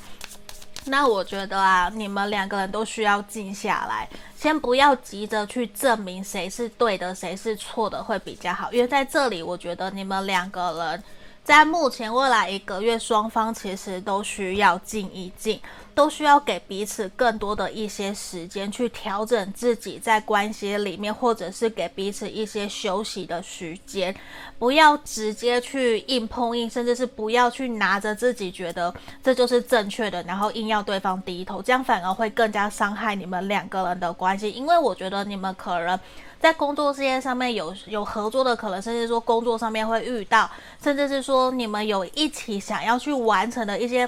[0.85, 4.07] 那我觉得啊，你们两个人都需要静下来，
[4.39, 8.71] 先不要急着去证明谁是对的，谁是错的，会比较好。
[8.71, 11.03] 因为在这里，我觉得你们两个人。
[11.47, 15.57] 在目前未来一个月，双方其实都需要静一静，
[15.95, 24.13] 都需要给彼此更多的一些时间去调整自己在关系里面，或者是给彼此一些休息的时间，
[24.59, 35.97] 不要直接去硬碰硬，甚至是不要去拿着自己觉得这就是正确的，然后硬要对方低头，这样反而会更加伤害你们两个人的关系，因为我觉得你们可能。
[36.39, 40.49] 在工作事业上面有有合作的可能，甚至说工作上面会遇到，
[40.81, 44.07] 甚至是说你们有一起想要去完成的一些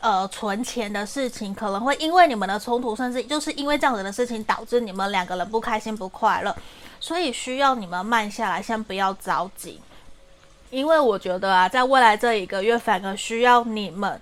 [0.00, 6.54] 呃存钱的事情，可能会因为你们的冲突，甚至就是因为这样子的事情导致你们两个人不开心不快乐，
[7.00, 9.80] 所以需要你们慢下来，先不要着急，
[10.70, 14.20] 因为我觉得啊，在未来这一个月，反而需要你们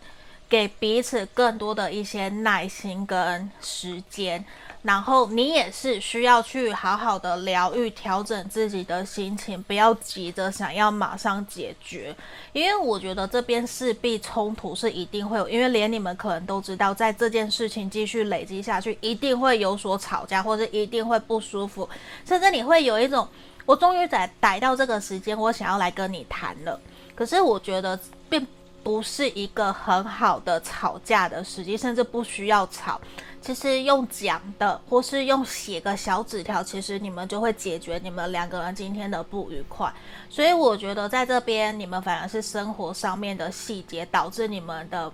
[0.48, 4.44] 给彼此更多的一些耐心跟时间。
[4.84, 12.14] 然后你也是需要去好好的疗愈、调整自己的心情，不要急着想要马上解决，
[12.52, 21.88] 因为我觉得这边势必冲突是一定会有，因为连你们可能都知道，在这件事情继续累积下去，一定会有所吵架，或者一定会不舒服，
[22.26, 23.26] 甚至你会有一种，
[23.64, 26.78] 我终于在逮到这个时间，我想要来跟你谈了。
[27.14, 28.46] 可是我觉得并
[28.84, 33.00] 不是一个很好的吵架的时机，甚至不需要吵。
[33.40, 39.92] 其实用讲的，或是用写个小纸条，其实你们就会解决你们两个人今天的不愉快。
[40.30, 45.12] 所以我觉得在这边，你们反而是生活上面的细节导致你们的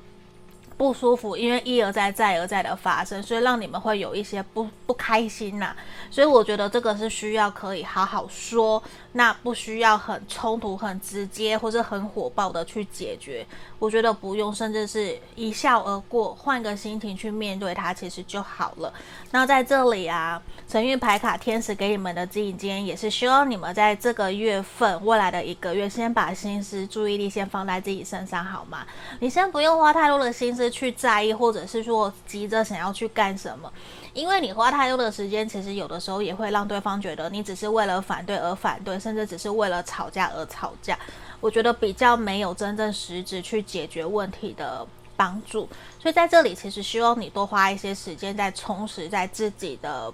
[0.76, 5.74] 不舒服，因为一而再再而再的发生，所以让你们会有一些不不开心呐、
[6.08, 8.80] 所以我觉得这个是需要可以好好说，
[9.12, 13.44] 那不需要很冲突、很直接或者很火爆的去解决。
[13.78, 18.92] 我觉得不用，甚至是一笑而过，换个心情去面对它，其实就好了。
[19.30, 28.86] 那在这里啊，神諭牌卡天使给你们的指引，今天也是希望你们在这个月份、未来的一个月，先把心思、注意力先放在自己身上，好吗？
[29.20, 33.72] 你先不用花太多的心思去在意，或者是说急着想要去干什么。
[34.12, 40.98] 因为你花太多的时间，其实有的时候也会让对方觉得你只是为了反对而反对，甚至只是为了吵架而吵架。
[41.40, 44.86] 我觉得比较没有真正实质去解决问题的
[45.16, 45.68] 帮助。
[45.98, 50.12] 所以在这里，其实希望你多花一些时间在充实在自己的。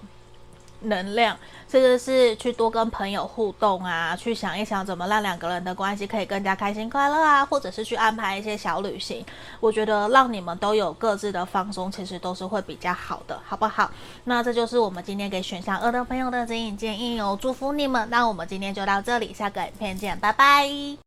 [0.81, 9.25] 能量，甚至是去多跟朋友互动啊，去想一想怎么让两个人的关系可以更加开心快乐啊，或者是去安排一些小旅行。
[9.59, 13.89] 我觉得让你们都有各自的放松，其实都是会比较好的，好不好？
[14.25, 18.07] 那这就是我们今天给选项二的朋友的指引建议哦，祝福你们。
[18.09, 21.06] 那我们今天就到这里，下个影片见，拜拜。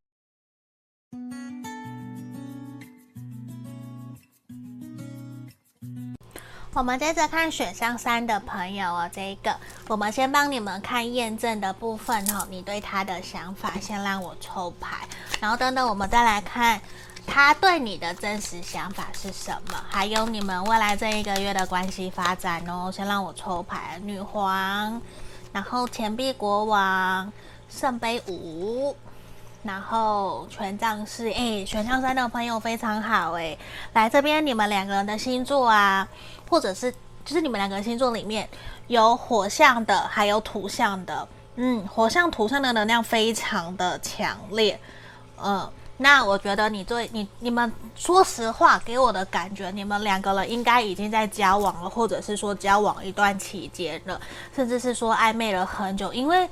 [6.73, 9.55] 我们接着看选项三的朋友哦，这一个
[9.89, 14.99] 我们先帮你们看验证的部分哈，你对他的想法，先让我抽牌，
[15.41, 16.81] 然后等等我们再来看
[17.27, 25.03] 他对你的真实想法是什么，还有你们未来这一个月的关系发展哦，先让我抽牌，女皇，
[25.53, 27.33] 然后钱币国王，
[27.69, 28.97] 圣杯五。
[29.63, 33.59] 然后权杖四，哎，选项三的朋友非常好，哎，
[33.93, 36.09] 来这边你们两个人的星座啊，
[36.51, 36.93] 或者是
[37.25, 38.47] 就是你们两个星座里面
[38.89, 44.79] 有火象的，还有土象的，嗯，火象土象的能量非常的强烈，
[45.43, 54.21] 嗯，那我觉得你对你你们说实话给我的感觉，你们两个人应该已经在交往了，或者是说交往一段期间了，
[54.55, 56.49] 甚至是说暧昧了很久，因为。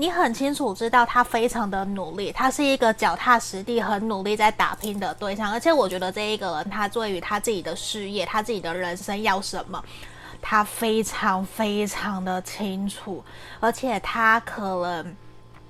[0.00, 9.82] 你很清楚知道他非常的努力，他是一个脚踏实地、很努力在打拼的对象，而且我觉得这一个人，他对于他自己的事业、他自己的人生要什么，
[10.40, 13.24] 他非常非常的清楚，
[13.58, 15.16] 而且他可能。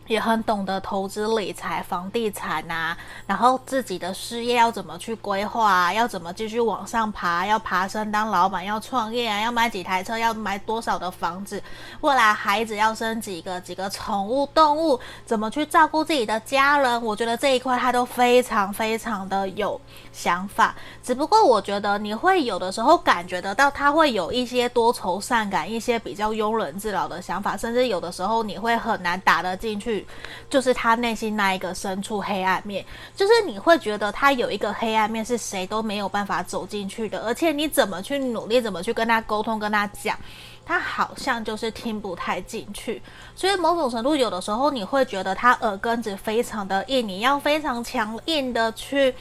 [0.09, 2.97] 也很懂得投资理财、房地产啊，
[3.27, 11.63] 然后自己的事业要怎么去规划啊，要怎么继续往上爬，要爬升当老板，要创业啊，要买几台车，要买多少的房子，
[12.01, 19.81] 未来孩子要生几个，几个宠物动物，怎么去照顾自己的家人，我觉得这一块他都非常非常的有。
[20.19, 20.75] 想法。
[21.05, 30.05] 只不过我觉得你会有的时候感觉得到他会有一些多愁善感，一些比较庸人自扰的想法，甚至有的时候你会很难打得进去。
[30.51, 40.19] 就是他内心那一个深处黑暗面，就是你会觉得他有一个黑暗面是谁都没有办法走进去的，而且你怎么去努力，怎么去跟他沟通，跟他讲，
[40.67, 43.01] 他好像就是听不太进去。
[43.37, 49.15] 所以某种程度，有的时候你会觉得他耳根子非常的硬，你要非常强硬的去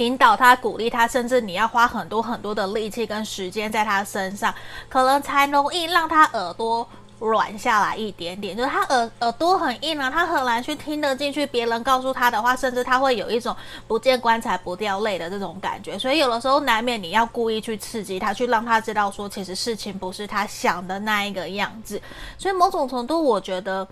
[0.00, 4.52] 引导他、鼓励他，甚至你要花很多很多的力气跟时间在他身上，
[4.88, 6.88] 可能才容易让他耳朵。
[7.22, 13.54] 软下来一点点，就是他耳耳朵很硬啊，他很难去听得进去别人告诉他的话，甚至他会有一种
[13.86, 15.98] 不见棺材不掉泪的这种感觉。
[15.98, 22.00] 所以有的时候难免你要故意去刺激他，去让他知道说，其实事情不是他想的那一个样子。
[22.38, 23.86] 所以某种程度，我觉得，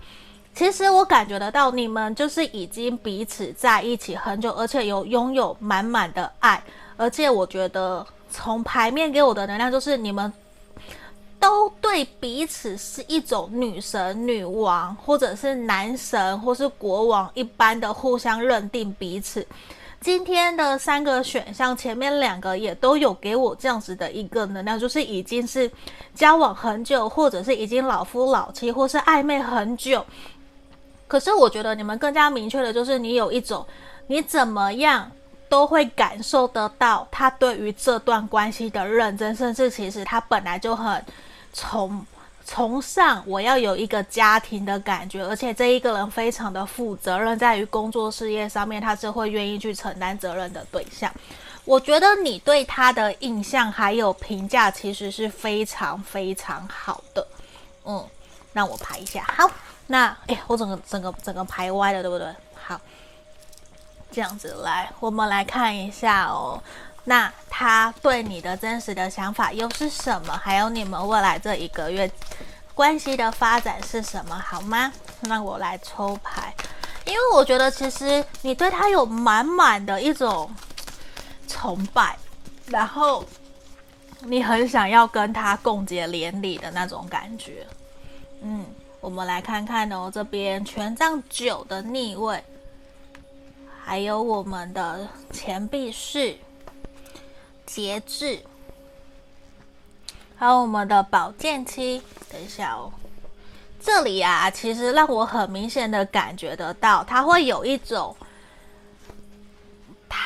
[0.53, 6.61] 其实我感觉得到你们就是已经彼此在一起很久，而且有拥有满满的爱。
[6.97, 10.31] 而且我觉得从牌面给我的能量就是你们。
[11.41, 19.47] 都对彼此是一种女神、女王，或者是男神，或是国王一般的互相认定彼此。
[20.01, 25.71] 今天的三个选项，前面两个也都有给我这样子的一个能量，就是已经是
[26.13, 30.05] 交往很久，或者是已经老夫老妻，或是暧昧很久。
[31.09, 33.67] 可是我觉得你们更加明确的就是，你有一种
[34.07, 35.11] 你怎么样
[35.49, 41.03] 都会感受得到他对于这段关系的认真，甚至其实他本来就很。
[41.51, 42.05] 从
[42.45, 51.11] 从上，我要有一个家庭的感觉，而且这一个人非常的负责任，在于工作事业上面，他是会愿意去承担责任的对象。
[51.65, 57.27] 我觉得你对他的印象还有评价，其实是非常非常好的。
[57.85, 58.05] 嗯，
[58.53, 59.23] 让我排一下。
[59.35, 59.49] 好，
[59.91, 62.31] 那哎，我整个整个整个排歪了，对不对？
[62.53, 62.79] 好，
[64.11, 66.61] 这样子来，我们来看一下哦。
[67.05, 70.37] 那他对你的真实的想法又是什么？
[70.37, 72.09] 还有你们未来这一个月
[72.75, 74.37] 关系的发展是什么？
[74.37, 74.93] 好吗？
[75.21, 76.53] 那我来抽牌，
[77.05, 80.53] 因为我觉得其实你对他有满满的一种
[81.47, 82.15] 崇拜，
[82.67, 83.25] 然后
[84.19, 87.65] 你很想要跟他共结连理的那种感觉。
[88.41, 88.63] 嗯，
[89.01, 92.43] 我们来看看哦，这边权杖九的逆位，
[93.81, 96.37] 还有我们的钱币是、
[97.65, 98.39] 节制，
[100.35, 102.01] 还有我们的宝剑七。
[102.31, 102.91] 等一下哦。
[103.81, 108.13] 这里啊，其实让我很明显的感觉得到，它会有一种，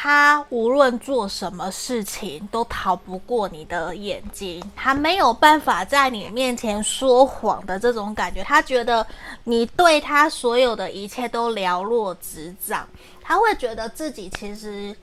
[0.04, 8.44] 他无论做什么事情都逃不过你的眼睛，他没有办法在你面前说谎的这种感觉。
[8.44, 9.08] 他觉得
[9.46, 12.86] 你对他所有的一切都了若指掌，
[13.22, 14.94] 他会觉得自己其实。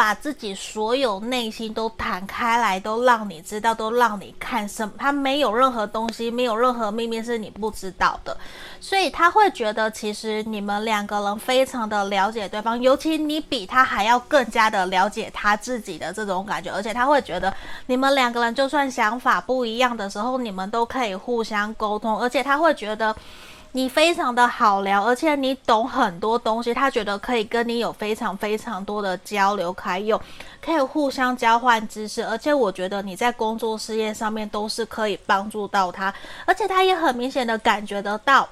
[0.00, 8.34] 把自己所有内心都摊开来，都让你知道，都让你看什么，他没有任何东西，没有任何秘密是你不知道的，
[8.80, 17.52] 所以他会觉得其实你们两个人非常的了解对方，尤其你比他还要更加的了解他自己的这种感觉，而且他会觉得
[17.84, 23.14] 你们两个人就算想法不一样的时候，你们都可以互相沟通，而且他会觉得。
[23.72, 30.20] 你非常的好聊，而且你懂很多东西，他觉得可以跟你有非常非常多的交流，还有
[30.60, 36.12] 可以互相交换知识，而且我觉得你在工作事业上面都是可以帮助到他，
[36.44, 38.48] 而且他也很明显的感觉得到，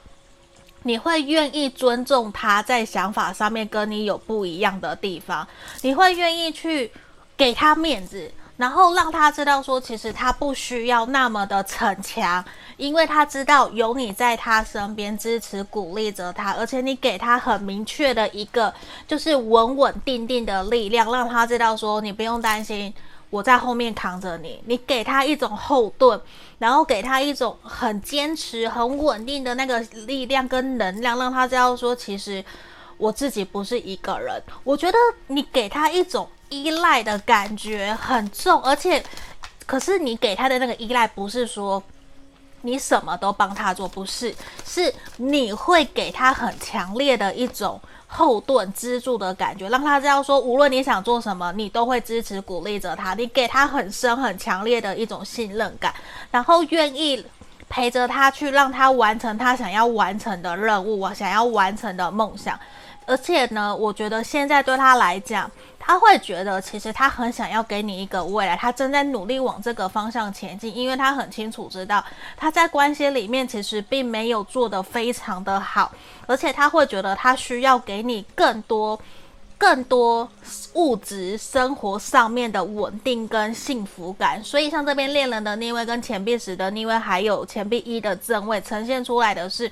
[0.84, 5.44] 你会愿意尊重他在想法上面跟你有不一样的地方，
[5.82, 6.92] 你会愿意去
[7.36, 8.30] 给他面子。
[8.58, 12.44] 然后让他知道说，其实他不需要那么的逞强，
[12.76, 18.74] 因为他知道有你在他身边支持鼓励着他，而且你给他很明确的一个
[19.06, 22.92] 就是稳稳定定的力量，让他知道说，你不用担心，
[23.30, 24.60] 我在后面扛着你。
[24.66, 26.20] 你给他一种后盾，
[26.58, 32.44] 然后给他一种很坚持、很稳定的那个力量跟能量，让他知道说，其实
[32.98, 34.42] 我自己不是一个人。
[34.62, 36.28] 我觉得你给他一种。
[36.50, 39.04] 依赖的感觉很重，而且，
[39.66, 41.82] 可是你给他的那个依赖不是说
[42.62, 44.34] 你什么都帮他做，不是，
[44.64, 55.94] 是你会给他很强烈的一种后盾支柱的感觉，让他知道说，无论你想做什么，你都会支持鼓励着他，你给他很深很强烈的一种信任感，
[56.30, 57.22] 然后愿意
[57.68, 62.58] 陪着他去让他完成他想要完成的任务，想要完成的梦想，
[63.08, 65.50] 而且呢，我觉得现在对他来讲。
[65.80, 72.04] 他会觉得，其实他很想要给你一个未来，他正在努力往这个方向前进，因为他很清楚知道
[72.36, 75.90] 他在关系里面其实并没有做得非常的好，
[76.26, 79.00] 而且他会觉得他需要给你更多、
[79.56, 80.28] 更多
[80.74, 84.44] 物质生活上面的稳定跟幸福感。
[84.44, 89.70] 所以像这边恋人的逆位跟钱币十的逆位，还有钱币一的正位，呈现出来的是。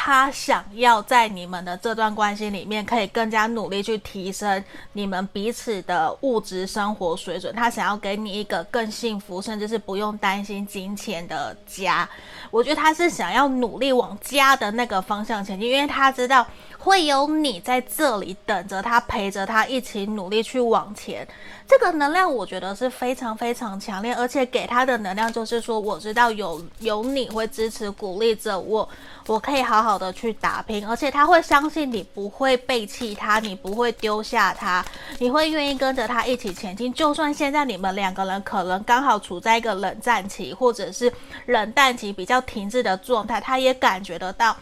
[0.00, 7.52] 他想要在你们的这段关系里面，可以更加努力去提升你们彼此的物质生活水准。
[7.52, 12.08] 他想要给你一个更幸福，甚至是不用担心金钱的家。
[12.52, 16.46] 我觉得他是想要努力往家的那个方向前进，因为他知道
[16.88, 21.28] 会有你在这里等着他，陪着他一起努力去往前。
[21.66, 28.88] 这个能量我觉得是非常非常强烈，而且给他的能量就是说，我知道有有你会支持鼓励着我，
[29.26, 34.82] 我可以好好的去打拼，而且他会相信你不会背弃他，你不会丢下他，
[35.18, 36.90] 你会愿意跟着他一起前进。
[36.94, 41.12] 就算现在你们两个人可能刚好处在一个冷战期，或者是
[41.44, 44.56] 冷淡期比较停滞的状态，他也感觉得到。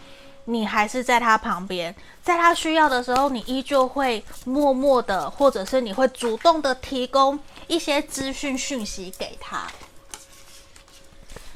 [0.47, 9.67] 你还是在他旁边，在他需要的时候，你依旧会默默的，或者是你会主动的提供一些资讯讯息给他。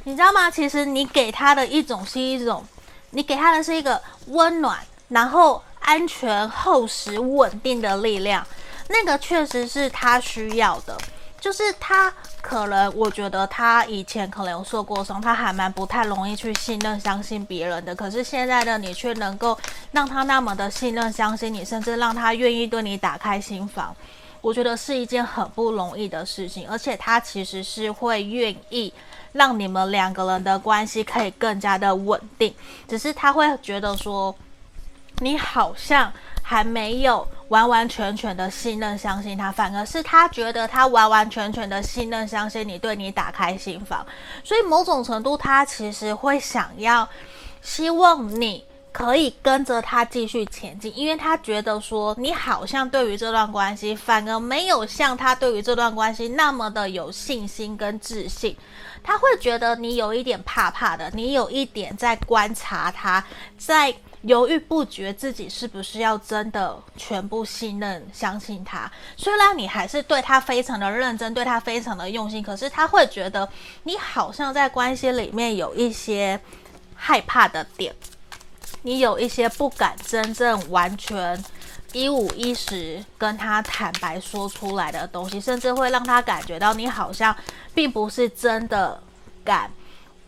[0.05, 0.51] 你知道吗？
[0.51, 2.64] 其实你给他的一种是一种，
[3.11, 4.78] 你给他的是一个温暖，
[5.09, 8.47] 然后安全、厚实、稳定的力量，
[8.88, 10.99] 那个确实是他需要的。
[11.41, 12.12] 就是他
[12.43, 17.95] 可能，我觉得他以前可能有受过伤，他还蛮不太容易去信任、相信别人的。
[17.95, 19.59] 可是现在的你却能够
[19.93, 23.97] 让他那么的信任、相信你，甚至让他愿意对你打开心房，
[24.43, 26.68] 我觉得是一件很不容易的事情。
[26.68, 28.93] 而且他其实是会愿意
[29.32, 32.55] 让你们两个人的关系可以更加的稳定，
[32.86, 34.34] 只是他会觉得说，
[35.20, 36.12] 你好像
[36.43, 37.26] 还没有。
[37.51, 44.07] 完完全全的信任、相信他，反而是他觉得他完完全全的信任、相信你，对你打开心房。
[44.44, 47.09] 所以某种程度，他其实会想要，
[47.61, 58.57] 希望你可以跟着他继续前进，因为他觉得说你好像对于这段关系，反而没有像他对于这段关系那么的有信心跟自信。
[59.03, 63.24] 他会觉得你有一点怕怕的，你有一点在观察他，
[63.59, 63.92] 在。
[64.22, 68.90] 犹豫不决，自己是不是要真的全部信任、相信他。
[69.16, 73.48] 虽然你还是对他非常的认真，对他非常的用心，可是他会觉得
[73.84, 76.38] 你好像在关系里面有一些
[76.94, 77.94] 害怕的点，
[78.82, 81.42] 你有一些不敢真正完全
[81.92, 87.34] 一五一十跟他坦白说出来的东西，甚至会让他感觉到你好像
[87.74, 89.02] 并不是真的
[89.42, 89.70] 敢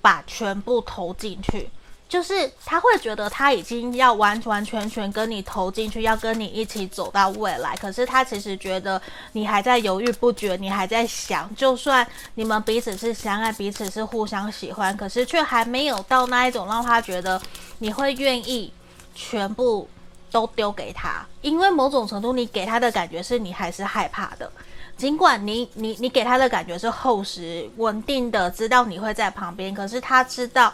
[0.01, 1.69] 把全部投进去。
[2.13, 7.75] 就是他会觉得他已经要完完全全跟你投进去，要跟你一起走到未来。
[7.77, 9.01] 可是他其实觉得
[9.33, 17.41] 你还在犹豫不决，你还在想，就算你们彼此是相爱，彼此是互相喜欢，可是却还没有到那一种让他觉得
[17.79, 18.71] 你会愿意
[19.15, 19.89] 全部
[20.31, 21.27] 都丢给他。
[21.41, 24.53] 因为某种程度，你给他的感觉是你还是害怕的，
[24.99, 30.71] 尽管你你你给他的感觉是厚实稳定的，知道你会在旁边，可是他知道。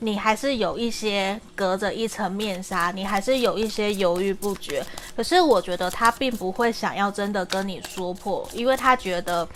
[0.00, 4.84] 你还是有一些隔着一层面纱，你还是有一些犹豫不决。
[5.16, 9.46] 可是我觉得他并不会想要真的跟你说破，因为他觉得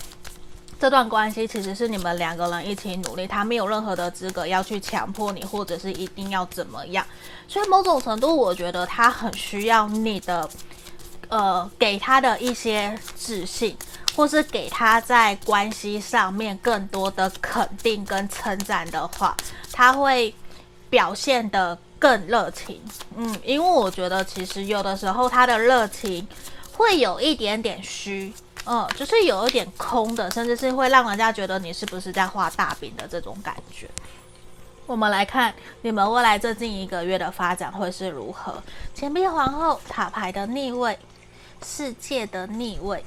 [0.81, 7.07] 这段关系其实是你们两个人一起努力，他没有任何的资格要去强迫你，或者是一定要怎么样。
[7.47, 10.51] 所以某种程度，我觉得他很需要你的，
[11.29, 13.77] 呃，给他的一些自信，
[14.15, 19.37] 或是给他在关系上面更多的肯定跟称赞的话。
[19.73, 20.35] 他会
[20.91, 22.81] 表现得更热情，
[23.17, 26.27] 嗯，因为我觉得其实有的时候他的热情
[26.77, 28.33] 会有一点点虚，
[28.67, 33.89] 嗯，就是有一点空的，甚至是会让人家觉得你是不是在画大饼的这种感觉。
[34.85, 38.63] 我们来看你们未来这近一个月的发展会是如何？
[38.95, 40.99] 钱币皇后、塔牌的逆位、
[41.65, 43.03] 世界的逆位。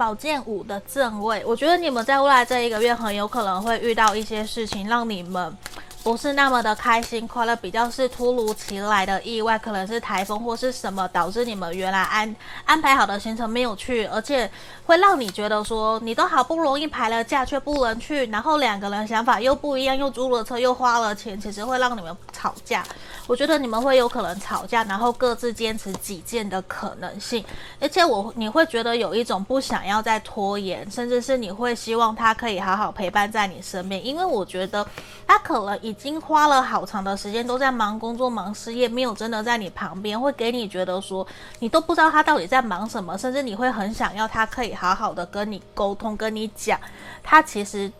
[0.00, 5.54] 宝剑五的正位，我觉得你们在未来这一个月很有可能会遇到一些事情，让你们
[6.02, 14.50] 不是那么的开心快乐，比较是突如其来的意外，可能是台风或是什么导致你们原来安安排好的行程没有去，而且
[14.86, 22.82] 会让你觉得说你都好不容易排了假却不能去，然后两个人想法又不一样，又租了车又花了钱，其实会让你们吵架。
[23.26, 27.44] 我觉得你们会有可能吵架，然后各自坚持己见的可能性，
[27.78, 34.84] 而且我你会觉得有一种不想要再拖延，甚至是你会希望他可以好好陪伴在你身边，因为我觉得
[35.28, 41.26] 他可能已经花了好长的时间都在忙工作、忙事业，没有真的在你旁边，会给你觉得说
[41.58, 46.78] 你都不知道他到底在忙什么，甚至你会很想要他可以好好的跟你沟通，跟你讲，
[47.24, 47.90] 他其实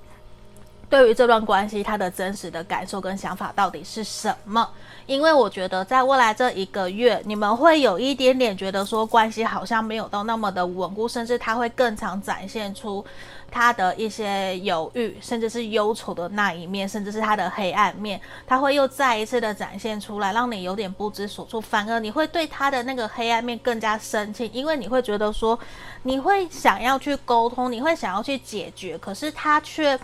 [0.89, 4.69] 对于这段关系他的真实的感受跟想法到底是什么。
[5.07, 13.05] 因为我觉得，在未来这一个月，你们会有一点点觉得说关系好像没有到那么的稳固，甚至他会更常展现出
[13.51, 21.61] 他的一些犹豫，甚至是忧愁的那一面，甚至是他的黑暗面，他会又再一次的展现出来，让你有点不知所措。
[21.61, 25.59] 反而你会对他的那个黑暗面更加生气，因为你会觉得说，
[26.05, 29.99] 你会想要去沟通，你会想要去解决，可是他却。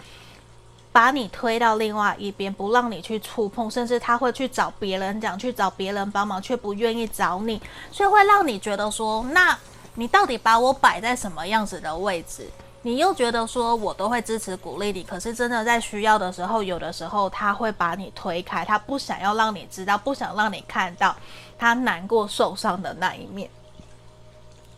[0.93, 7.61] 把你推到另外一边，不让你去触碰，甚至他会去找别人讲，去找别人帮忙，却不愿意找你，
[7.93, 9.55] 所以会让你觉得说，那
[9.97, 12.49] 你到底把我摆在什么样子的位置？
[12.87, 21.13] 你又觉得说我都会支持鼓励你，可是真的在需要的时候，有的时候他会把你推开，他不想要让你知道，不想让你看到
[21.59, 23.51] 他难过受伤的那一面。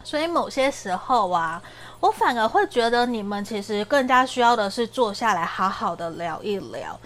[0.02, 1.62] 所以某些时候啊。
[2.00, 6.96] 我反而会觉得你们其实更加需要的是坐下来好好的聊一聊，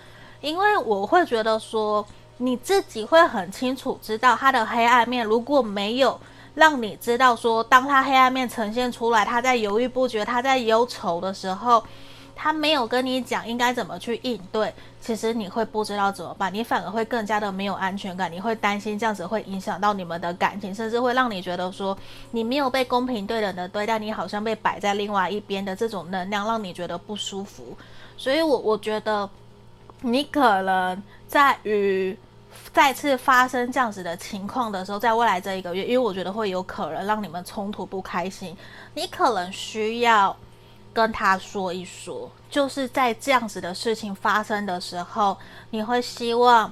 [0.42, 6.20] 因为我会觉得说你自己会很清楚知道他的黑暗面，如果没有
[6.54, 11.82] 让你知道说，当他黑暗面呈现出来，他在犹豫不决，他在忧愁的时候。
[12.34, 21.96] 他没有跟你讲应该怎么去应对，其实你会不知道怎么办，你反而会更加的没有安全感，你会担心这样子会影响到你们的感情，甚至会让你觉得说
[22.32, 27.76] 你没有被公平对等的对待，你好像被摆在另外一边的这种能量，让你觉得不舒服。
[28.16, 29.28] 所以我，我觉得
[30.00, 32.16] 你可能在于
[32.72, 38.56] 再次发生这样子的情况的时候，在未来这一个月，因为我觉得会有可能让你们冲突不开心，
[38.94, 40.36] 你可能需要。
[40.94, 45.34] 跟他说一说，就是在这样子的事情发生的时候，
[45.70, 46.70] 你会希望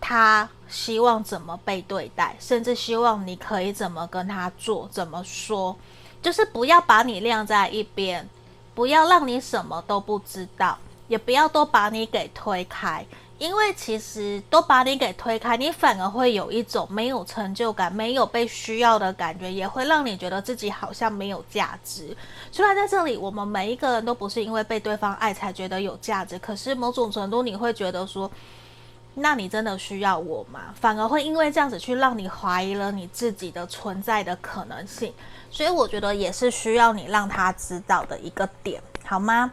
[0.00, 5.76] 他希望怎么被对待，甚至希望你可以怎么跟他做，怎么说，
[6.22, 8.26] 就是不要把你晾在一边，
[8.74, 13.04] 不要让你什么都不知道，也不要都把你给推开。
[13.36, 22.16] 因为其实都把你给推开，你反而会有一种没有成就感、没有被需要的感觉，也会让你觉得自己好像没有价值。
[22.52, 28.30] 虽然在这里，我们每一个人都不是因为被对方爱才觉得有价值，可是某种程度你会觉得说，
[29.14, 30.72] 那你真的需要我吗？
[30.80, 35.12] 反而会因为这样子去让你怀疑了你自己的存在的可能性。
[35.50, 39.52] 所以我觉得也是需要你让他知道的一个点，好吗？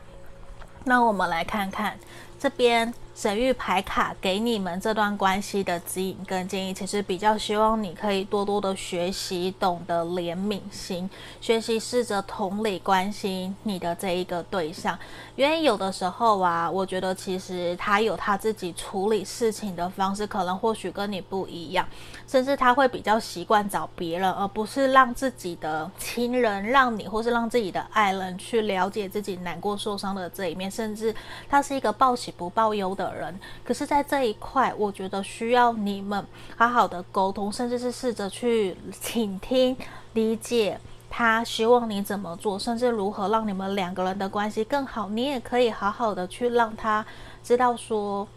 [0.83, 1.99] 那我们来看看
[2.39, 2.93] 这边。
[3.21, 11.07] 神諭牌卡给你们这段关系的指引跟建议，其实比较希望你可以多多的学习，懂得怜悯心，
[11.39, 14.97] 学习试着同理关心你的这一个对象。
[15.35, 21.87] 因为有的时候啊，我觉得其实他有他自己处理事情的方式，可能或许跟你不一样，
[22.27, 31.13] 甚至他会比较习惯找别人，而不是让自己的亲人让你，或是让自己的爱人去了解自己难过受伤的这一面，甚至
[31.47, 39.75] 他是一个报喜不报忧的人，可是，在这一块，我觉得需要你们好好的沟通，甚至是试着去倾听、
[40.13, 45.09] 理解他希望你怎么做，甚至如何让你们两个人的关系更好。
[45.09, 47.05] 你也可以好好的去让他
[47.43, 48.27] 知道说，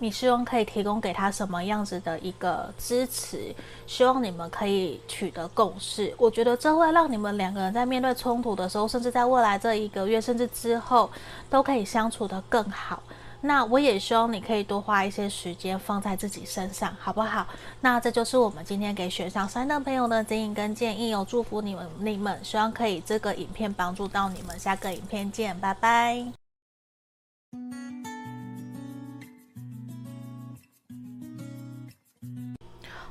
[0.00, 3.52] 你希望可以提供给他什么样子的一个支持，
[3.84, 6.14] 希望你们可以取得共识。
[6.16, 11.10] 我觉得这会让你们两个人在面对冲突的时候，甚至在未来这一个月，甚至之后，
[11.50, 13.02] 都可以相处得更好。
[13.40, 17.46] 那我也希望你可以多花一些时间放在自己身上，好不好？
[17.80, 26.26] 那这就是我们今天给选上三的朋友的指引跟建议哦，祝福你们，你们希望可以这个影片帮助到你们，下个影片见，拜拜。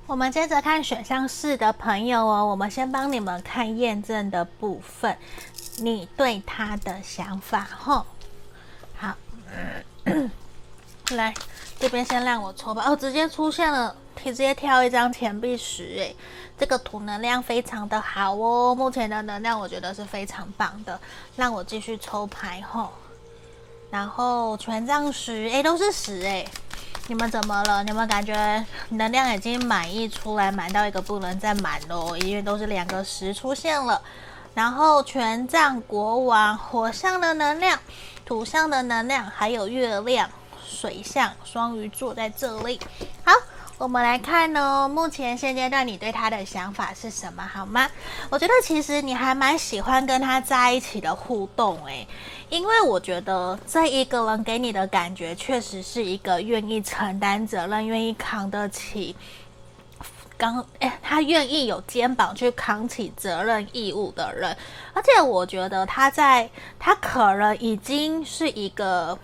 [0.05, 5.17] 我们接着看选项四的朋友哦，我们先帮你们看验证的部分，
[5.79, 8.05] 你对他的想法吼，
[8.97, 9.15] 好。
[11.15, 11.33] 来，
[11.79, 12.83] 这边先让我抽吧。
[12.87, 15.83] 哦，直接出现了，可直接挑一张钱币十。
[15.83, 16.15] 诶，
[16.57, 18.75] 这个图能量非常的好哦。
[18.75, 20.99] 目前的能量我觉得是非常棒的。
[21.35, 22.89] 让我继续抽牌吼。
[23.89, 26.47] 然后权杖十，诶，都是十诶。
[27.07, 27.81] 你们怎么了？
[27.85, 34.01] 你们感觉能量已经满溢出来，满到一个不能再满喽，因为都是两个十出现了。
[34.53, 37.79] 然后权杖国王，火象的能量。
[38.27, 40.29] 土象的能量，还有月亮、
[40.61, 42.77] 水象、双鱼座在这里。
[43.23, 43.31] 好，
[43.77, 44.85] 我们来看哦。
[44.85, 47.41] 目前现阶段你对他的想法是什么？
[47.41, 47.89] 好吗？
[48.29, 52.05] 我觉得其实你还蛮喜欢跟他在一起的互动，诶，
[52.49, 59.15] 因为我觉得这一个人给你的感觉，确实是一个愿意承担责任、愿意扛得起。
[60.37, 64.55] 刚哎，他愿意有肩膀去扛起责任义务的人，
[64.93, 69.17] 而且我觉得他在，他可能已经是一个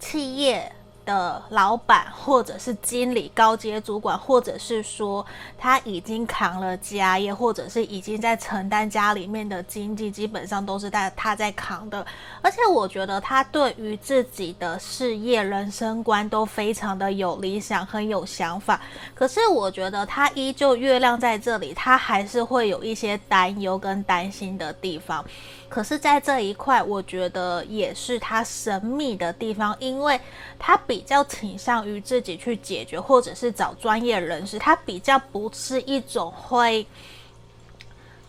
[0.00, 0.72] 企业。
[1.08, 5.24] 的老板，或者是经理、高阶主管，或者是说
[5.56, 12.06] 他已经扛了家业，或者是已经在承担家里面的经济，基本上都是在他在扛的。
[12.42, 18.78] 而且我觉得他对于自己的事业、人生观都非常的有理想，很有想法。
[19.14, 25.24] 可是我觉得他依旧月亮在这里，他还是会有一些担忧跟担心的地方。
[25.68, 30.18] 可是，在这一块，我觉得也是他神秘的地方，因为
[30.58, 34.58] 他比较倾向于自己去解决，或者是找专业人士。
[34.58, 36.86] 他比较不是一种会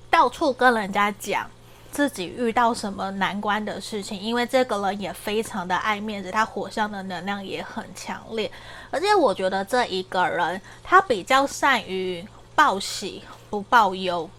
[0.10, 1.50] 到处跟人家讲
[1.92, 8.52] 自己遇到什么难关的事情，因为这个人也非常的爱面子，他火象的能量也很强烈。
[8.92, 14.30] 而且，我觉得这一个人他比较善于报喜不报忧。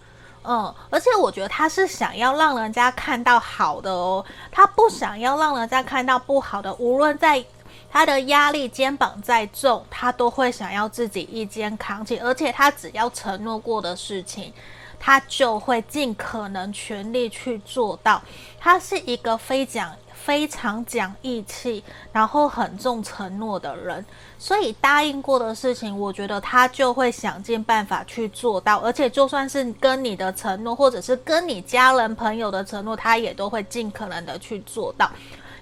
[0.43, 6.73] 嗯，而且我觉得他是想要让人家看到好的哦，他不想要让人家看到不好的。
[6.75, 7.43] 无论在
[7.91, 12.17] 他的压力肩膀再重，他都会想要自己一肩扛起。
[12.19, 14.51] 而且他只要承诺过的事情，
[14.99, 18.21] 他就会尽可能全力去做到。
[18.59, 19.95] 他是一个非讲。
[20.23, 24.05] 非常讲义气，然后很重承诺的人，
[24.37, 28.77] 所以答应过的事情，我觉得他就会想尽办法去做到。
[28.77, 35.09] 而且就算是跟你的承诺，或者是跟你家人朋友的承诺，他也都会尽可能的去做到，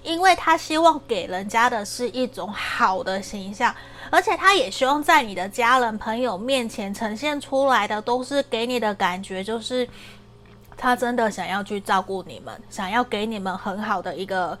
[0.02, 3.74] 因为他希望给人家的是一种好的形象，
[4.10, 9.88] 而且他也希望在你的家人朋友面前呈现出来的都是给你的感觉就是。
[10.80, 14.58] 他真的想要去照顾你们，想要给你们很好的一个，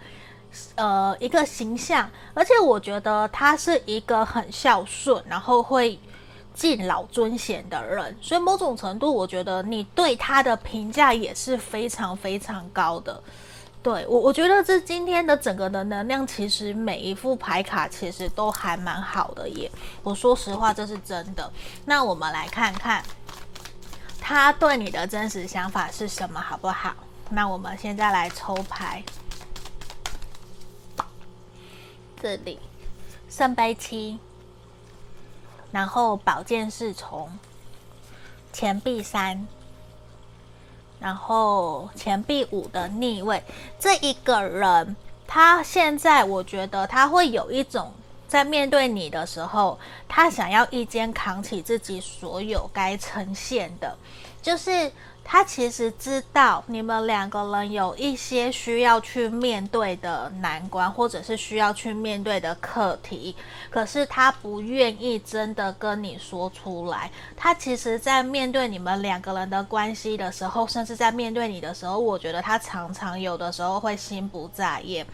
[0.74, 2.10] 呃，一个形象。
[2.34, 5.98] 而且我觉得他是一个很孝顺，然后会
[6.52, 8.14] 敬老尊贤的人。
[8.20, 13.18] 所以某种程度，我觉得你对他的评价也是非常非常高的。
[13.82, 19.70] 对，我，我觉得这今天的整个的能量，其实每一副牌卡其实都还蛮好的耶。
[20.02, 21.50] 我说实话，这是真的。
[21.86, 23.02] 那我们来看看。
[24.32, 26.94] 他对你的真实想法是什么，好不好？
[27.30, 29.02] 那我们现在来抽牌。
[32.22, 32.60] 这里
[33.28, 34.20] 圣杯七，
[35.72, 37.28] 然后宝剑侍从，
[38.52, 39.48] 钱币三，
[41.00, 43.42] 然后钱币五的逆位，
[43.80, 44.94] 这一个人，
[45.26, 47.92] 他现在我觉得他会有一种
[48.28, 49.76] 在面对你的时候，
[50.06, 53.96] 他想要一肩扛起自己所有该呈现的，
[54.42, 54.90] 就是。
[55.22, 63.36] 他其实知道你们两个人有一些需要去面对的难关，或者是需要去面对的课题，
[63.70, 67.08] 可是他不愿意真的跟你说出来。
[67.36, 75.06] 他其实，在面对你们两个人的关系的时候，甚至在面对你的时候，我觉得他常常有的时候会心不在焉。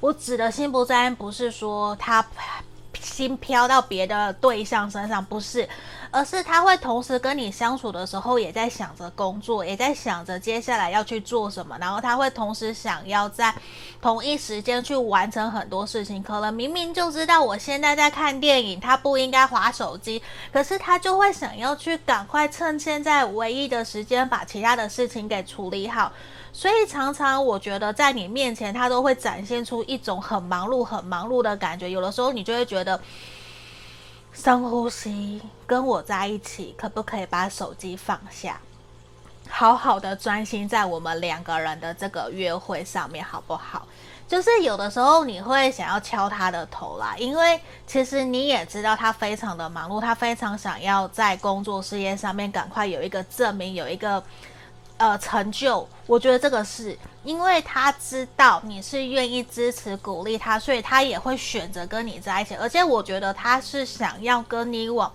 [0.00, 2.20] 我指的心不在焉，不是说他
[3.00, 5.68] 心飘到别的对象身上，不是。
[6.10, 11.74] 而是他会同时跟你相处的时候，也在想着工作，也在想着接下来要去做什么。
[11.80, 13.54] 然后他会同时想要在
[13.98, 16.22] 同一时间去完成很多事情。
[16.22, 20.22] 可能明明就知道我现在在看电影，他不应该划手机，
[20.52, 26.12] 可是他就会想要去赶快趁现在唯一的时间把其他的事情给处理好。
[26.52, 31.90] 所以常常我觉得在你面前，他都会展现出一种很忙碌、很忙碌的感觉。
[31.90, 33.00] 有的时候你就会觉得。
[34.34, 38.58] 深呼吸，跟我在一起，可不可以把手机放下，
[39.50, 43.86] 好好的专心在我们两个人的这个约会上面，好不好？
[44.26, 54.24] 就是有的时候你会想要敲他的头啦，因为其实你也知道他非常的忙碌，他非常想要在工作事业上面赶快有一个证明，有一个。
[55.02, 65.10] 呃，成就，我觉得这个是因为他知道你是愿意支持鼓励他，所以他也会选择跟你在一起，而且我觉得他是想要跟你往。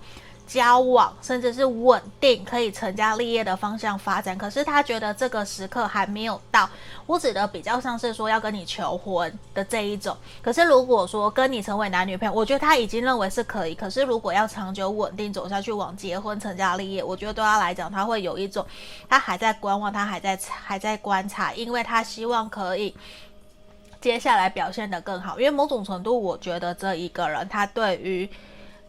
[0.48, 6.68] 交往甚至是稳定，可以成家立业的方向发展，可是他觉得这个时刻还没有到。
[7.04, 10.16] 我指的比较像是说要跟你求婚的这一种。
[10.42, 13.74] 可是如果说跟你成为男女朋友，我觉得他已经认为是可以。
[13.74, 18.64] 可是如果要长久稳定走下去，往结婚成家立业，我觉得对他来讲，他会有一种
[19.06, 22.94] 他还在观望，他还在还在观察，因为他希望可以
[24.00, 25.38] 接下来表现得更好。
[25.38, 28.26] 因为某种程度，我觉得这一个人他对于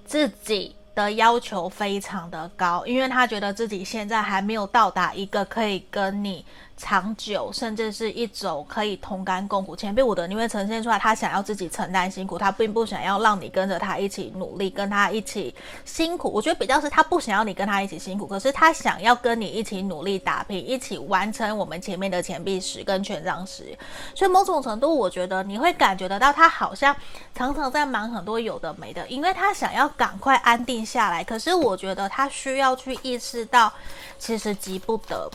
[0.06, 0.74] 自己。
[1.00, 6.46] 的要求非常的高，因为他觉得自己现在还没有到达一个可以跟你。
[6.80, 9.76] 长久，甚至是一种可以同甘共苦。
[9.76, 15.54] 钱币五的你会呈现出来，他想要自己承担辛苦，他并不想要让你跟着他一起努力，跟他一起
[15.84, 16.32] 辛苦。
[16.32, 23.78] 我觉得比较是他不想要你跟他一起辛苦，可是他想要跟你一起努力打拼，一起完成我们前面的钱币十跟权杖十。
[24.16, 26.96] 所以某种程度，我觉得你会感觉得到，他好像
[27.36, 31.26] 常常在忙很多有的没的，因为他想要赶快安定下来。
[31.26, 33.72] 可是我觉得他需要去意识到，
[34.18, 35.30] 其实急不得。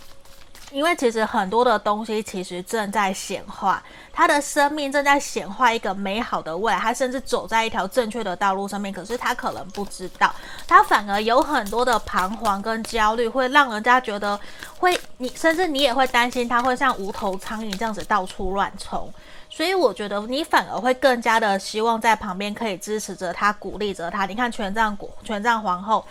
[0.75, 3.81] 因为其实很多的东西其实正在显化，
[4.13, 8.93] 他的生命正在显化一个美好的未来，他甚至走在一条正确的道路上面。
[8.93, 10.35] 可是他可能不知道，
[10.67, 14.39] 他反而有很多的彷徨跟焦虑，会让人家觉得
[14.77, 19.09] 会你，甚至你也会担心他会像无头苍蝇这样子到处乱冲。
[19.49, 24.27] 所以我觉得你反而会更加的希望在旁边可以支持着他，鼓励着他。
[24.27, 26.05] 你看权杖国，权杖皇后。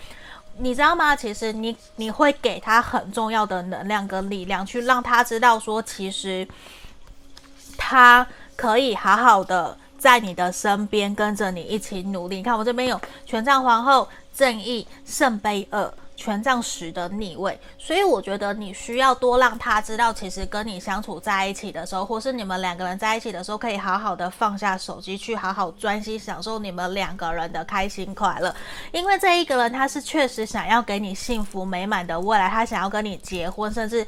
[0.58, 1.16] 你知道吗？
[1.16, 6.46] 其实你你会给他很重要的能量跟力量，去让他知道说，其实
[7.76, 8.26] 他
[8.56, 12.36] 可以好好的在你的身边，跟着你一起努力。
[12.36, 15.92] 你看我这边有权杖皇后、正义、圣杯二。
[16.16, 28.54] 权杖十的逆位，所以我觉得你需要多让他知道，其实跟你相处在一起的时候，或是你们两个人在一起的时候，可以好好的放下手机，去好好专心享受你们两个人的开心快乐。
[28.92, 34.06] 因为这一个人他是确实想要给你幸福美满的未来，他想要跟你结婚，甚至。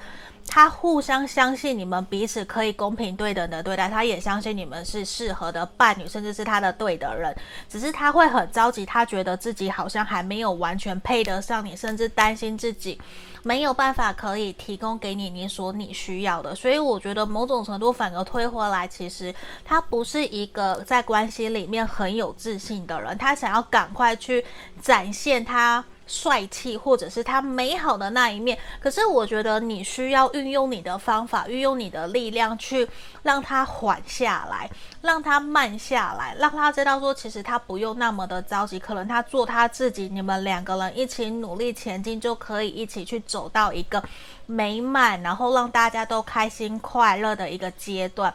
[0.48, 7.34] 他互相相信你们彼此可以公平对等的对待，他也相信你们是适合的伴侣，甚至是他的对的人。
[7.68, 12.98] 只是他会很着急，他觉得自己好像还没有完全配得上你，甚至担心自己
[13.42, 16.54] 没有办法可以提供给你你所你需要的。
[16.54, 19.34] 所以我觉得某种程度反而推回来，其实
[19.64, 24.44] 他不是一个在关系里面很有自信的人，他想要赶快去
[24.80, 25.84] 展现他。
[26.06, 32.88] 帅气，或者是他美好的那一面，可是我觉得你需要运用你的方法，运用你的力量去
[33.22, 34.70] 让他缓下来，
[35.02, 44.02] 让他慢下来，让他知道说，其实他不用那么的着急，可能他做他自己，你们两个人一起努力前进，就可以一起去走到一个
[44.46, 48.32] 美满，然后让大家都开心快乐的一个阶段。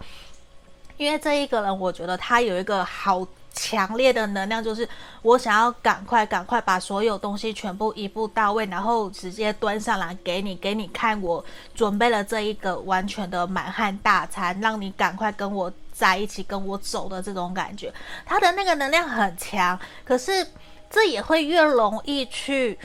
[0.97, 3.26] 因为这一个人，我觉得他有一个好。
[3.54, 4.88] 强烈的能量就是
[5.22, 11.43] 我想要赶快赶快把所有东西全部一步到位，然后直接端上来给你，给你看我
[11.76, 17.93] 准备了这一个完全的满汉大餐，让你赶快跟我在一起，跟我走的这种感觉。
[18.26, 20.47] 他的那个能量很强，可是
[20.89, 22.80] 这也会越容易去。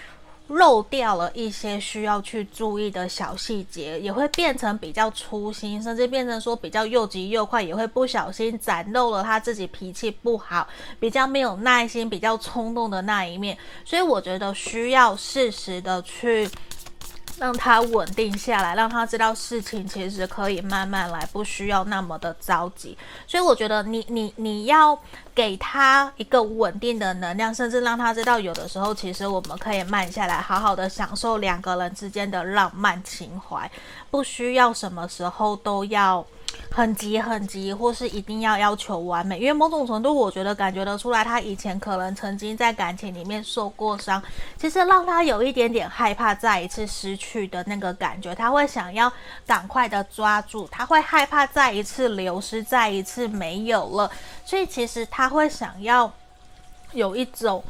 [0.48, 10.66] 漏掉了一些需要去注意的小细节，也会变成比较粗心，甚至变成说比较又急又快，也会不小心展露了他自己脾气不好、
[11.00, 13.56] 比较没有耐心、比较冲动的那一面。
[13.84, 16.48] 所以我觉得需要适时的去。
[17.38, 22.96] 让他稳定下来，让他知道事情其实可以慢慢来，不需要那么的着急。
[23.26, 24.98] 所以我觉得你你你要
[25.34, 33.70] 给他一个稳定的能量，甚至让他知道有的时候其实我们可以慢下来，好好的享受两个人之间的浪漫情怀，
[34.10, 36.24] 不需要什么时候都要。
[36.70, 44.22] 很急很急，或是一定要要求完美，因为某种程度，我觉得感觉得出来，他以前可能曾经在感情里面受过伤，
[44.58, 49.12] 其实让他有一点点害怕再一次失去的那个感觉，他会想要
[49.46, 54.10] 赶快的抓住，他会害怕再一次流失，再一次没有了，
[54.44, 56.12] 所以其实他会想要
[56.92, 57.64] 有一种。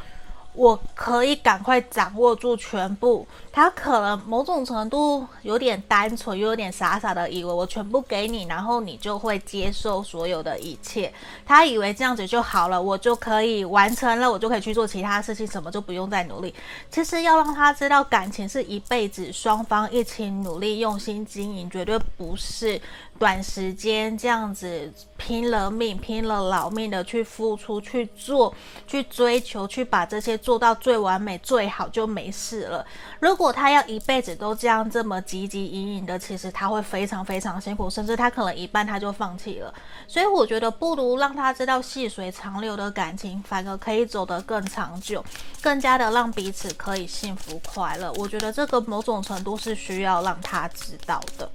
[0.57, 11.13] 我可以赶快掌握住全部，他可能某种程度有点单纯，又有点傻傻的以为我全部给你，然后你就会接受所有的一切。
[11.45, 16.55] 他以为这样子就好了，我就可以完成了，我就可以去做其他事情，什么就不用再努力。
[16.91, 22.81] 其实要让他知道，感情是一辈子，双方一起努力、用心经营，绝对不是。
[23.19, 28.55] 短时间这样子拼了命、拼了老命的去付出、去做、
[28.87, 32.87] 去追求、去把这些做到最完美、最好就没事了。
[33.19, 39.73] 如果他要一辈子都这样这么汲汲营营的，其实他会非常非常辛苦，甚至他可能一半他就放弃了。
[40.07, 45.25] 所以我觉得不如让他知道细水长流的感情，反而可以走得更长久，
[45.61, 48.13] 更加的让彼此可以幸福快乐。
[48.15, 51.51] 我觉得这个某种程度是需要让他知道的。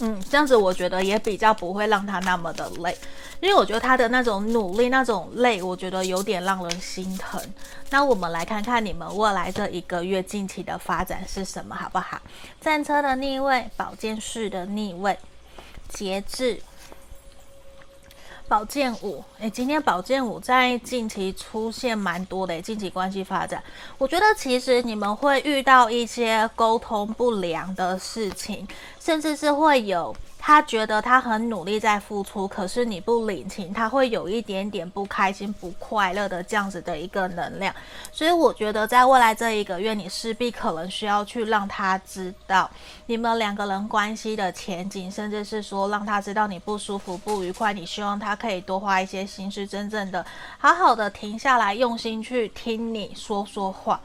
[0.00, 2.96] 嗯，这样子我觉得也比较不会让他那么的累，
[3.40, 7.40] 因为我觉得他的那种努力、那种累，我觉得有点让人心疼。
[7.90, 12.20] 那我们来看看你们未来这一个月近期的发展是什么，好不好？
[12.60, 15.16] 战车的逆位，宝剑四的逆位，
[15.88, 16.60] 节制。
[18.46, 23.62] 宝剑五，诶，今天宝剑五在近期出现蛮多的，近期关系发展，
[23.96, 28.68] 我觉得其实你们会遇到一些沟通不良的事情，
[29.00, 30.14] 甚至是会有。
[30.46, 37.74] 他觉得他很努力在付出，可是你不领情，他会有一点点不开心、不快乐的这样子的一个能量。
[38.12, 42.70] 所以我觉得在未来这一个月，你势必可能需要去让他知道
[43.06, 50.26] 你们两个人关系的前景，甚至是说让他知道你不舒服、不愉快，你希望他可以多花一些心思，真正的
[50.58, 53.98] 好好的停下来，用心去听你说说话。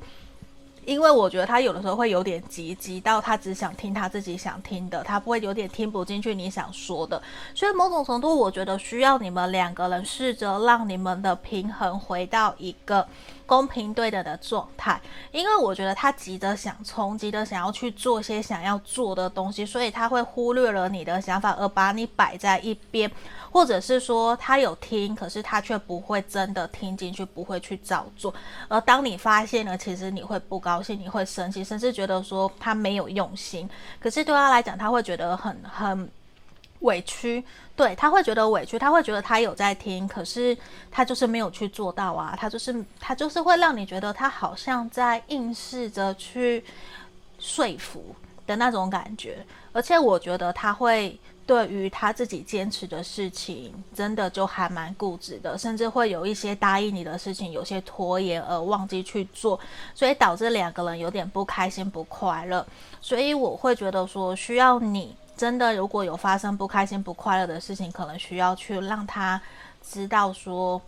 [0.85, 7.21] 因为我觉得他有的时候会有点急，急到他只想听他自己想听的，他不会有点听不进去你想说的。
[7.53, 13.07] 所以某种程度，我觉得需要你们两个人试着让你们的平衡回到一个
[13.49, 15.01] 公平对等的状态。
[15.31, 23.09] 因为我觉得他急着想冲，急着想要去做些想要做的东西，所以他会忽略了你的想法，而把你摆在一边。
[23.51, 28.31] 或者是说他有听，可是他却不会真的听进去，不会去照做。
[28.67, 33.67] 而当你发现了，其实你会不高兴，你会生气，甚至觉得说他没有用心。
[33.99, 36.11] 可是对他来讲，他会觉得很很
[36.79, 37.43] 委屈，
[37.75, 40.57] 对，他会觉得委屈，他会觉得他有在听，可是
[40.89, 42.35] 他就是没有去做到啊。
[42.39, 46.63] 他就是他就是会让你觉得他好像在硬试着去
[47.39, 48.15] 说服
[48.45, 49.45] 的那种感觉。
[49.71, 51.19] 而且我觉得他会。
[51.49, 59.59] 对于他自己坚持的事情，真的就还蛮固执的，甚至会有一些答应你的事情，有些拖延而忘记去做，
[59.95, 62.63] 所以导致两个人有点不开心、不快乐。
[63.01, 69.41] 所以我会觉得说，需要你真的如果有发生不开心、不快乐的事情，可能需要去让他
[69.81, 70.81] 知道说，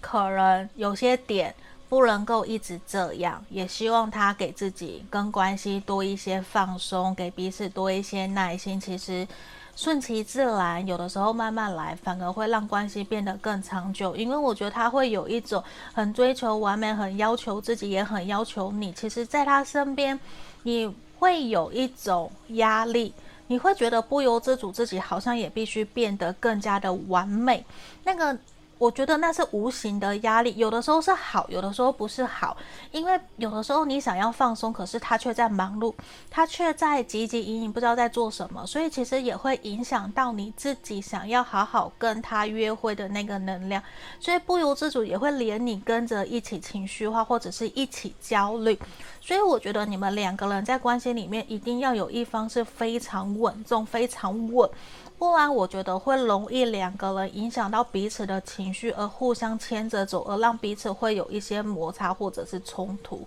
[0.00, 1.54] 可能有些点
[1.88, 8.80] 不能够一直这样，也希望他给自己跟关系多一些放松，给彼此多一些耐心。
[8.80, 9.24] 其实。
[9.78, 14.16] 顺其自然，有的时候慢慢来，反而会让关系变得更长久。
[14.16, 15.62] 因为我觉得他会有一种
[15.94, 18.90] 很追求完美，很要求自己，也很要求你。
[18.90, 20.18] 其实，在他身边，
[20.64, 23.14] 你会有一种压力，
[23.48, 27.66] 你会觉得不由自主，自己好像也必须变得更加的完美。
[28.04, 28.38] 那个。
[28.78, 32.56] 我觉得那是无形的压力，有的时候是好，有的时候不是好，
[32.92, 35.92] 因为有的时候你想要放松，可是他却在忙碌，
[36.30, 43.82] 他却在汲汲营营，不知道在做什么，所以其实也会影响到你自己想要好好跟他约会的那个能量，
[44.20, 48.78] 所以不由自主也会连你跟着一起情绪化，或者是一起焦虑。
[49.28, 54.70] 所以我觉得你们两个人在关系里面一定要有一方是非常稳重、非常稳。
[55.18, 63.22] 不然我觉得会容易两个人影响到彼此的情绪，而互相牵着走，而让彼此会有一些摩擦或者是冲突。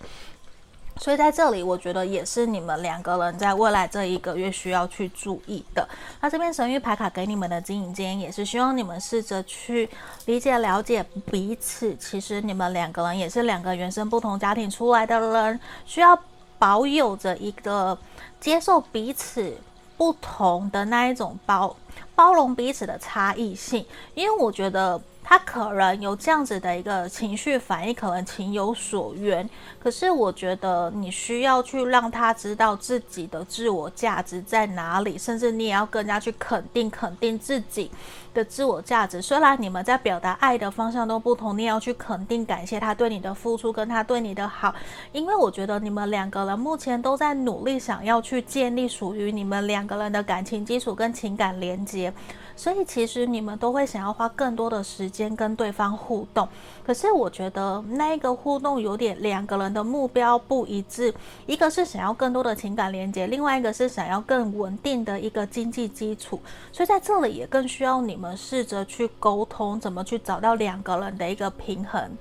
[1.01, 5.89] 所以在这里，我觉得也是你们两个人在未来这一个月需要去注意的。
[6.19, 9.89] 那这边神域牌卡给你们的经营建议，也是希望你们试着去
[10.27, 11.95] 理解、了解彼此。
[11.95, 16.15] 其实你们两个人也是两个原生不同家庭出来的人，需要
[16.59, 17.97] 保有着一个
[18.39, 19.57] 接受彼此
[19.97, 21.75] 不同的那一种包
[22.13, 23.83] 包容彼此的差异性，
[24.13, 25.01] 因为我觉得。
[25.31, 29.49] 他可能有这样子的一个情绪反应，可能情有所愿。
[29.81, 37.89] 可是我觉得你需要去让他知道自己的自我价值在哪里，甚至你也要更加去肯定肯定自己
[38.33, 39.21] 的自我价值。
[39.21, 44.75] 虽然你们在表达爱的方向都不同，你也要去肯定感谢他对你的付出跟他对你的好。
[45.13, 52.13] 因为我觉得你们两个人目前都在努力想要去建立属于你们两个人的感情基础跟情感连接。
[52.55, 56.47] 所以其实你们都会想要花更多的时间跟对方互动，
[56.85, 61.13] 可是我觉得那个互动有点两个人的目标不一致，
[61.45, 66.39] 一个是想要更多的情感连接，另外一个是想要更稳定的一个经济基础，
[66.71, 72.17] 所以在这里也更需要你们试着去沟通，怎么去找到两个人的一个平衡，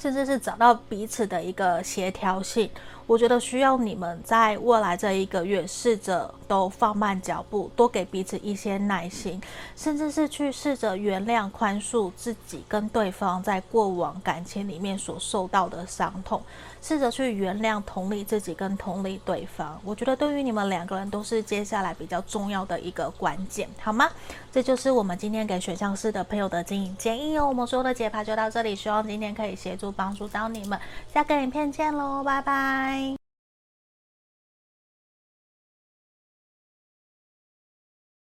[0.00, 2.70] 甚至是找到彼此的一个协调性。
[3.06, 9.40] 我觉得需要你们在未来这一个月试着都放慢脚步，多给彼此一些耐心，
[9.74, 16.40] 甚至是去试着原谅、宽恕自己跟对方在过往感情里面所受到的伤痛，
[16.82, 19.80] 试着去原谅、同理自己跟同理对方。
[19.84, 24.08] 我觉得对于你们两个人都是接下来比较重要的一个关键，好吗？
[24.50, 27.46] 这就是我们今天给选项四的朋友的经营建议哦。
[27.46, 30.78] 我们所有的解牌就到这里，希望今天可以协助帮助到你们。
[31.12, 33.29] 下个影片见喽，拜拜。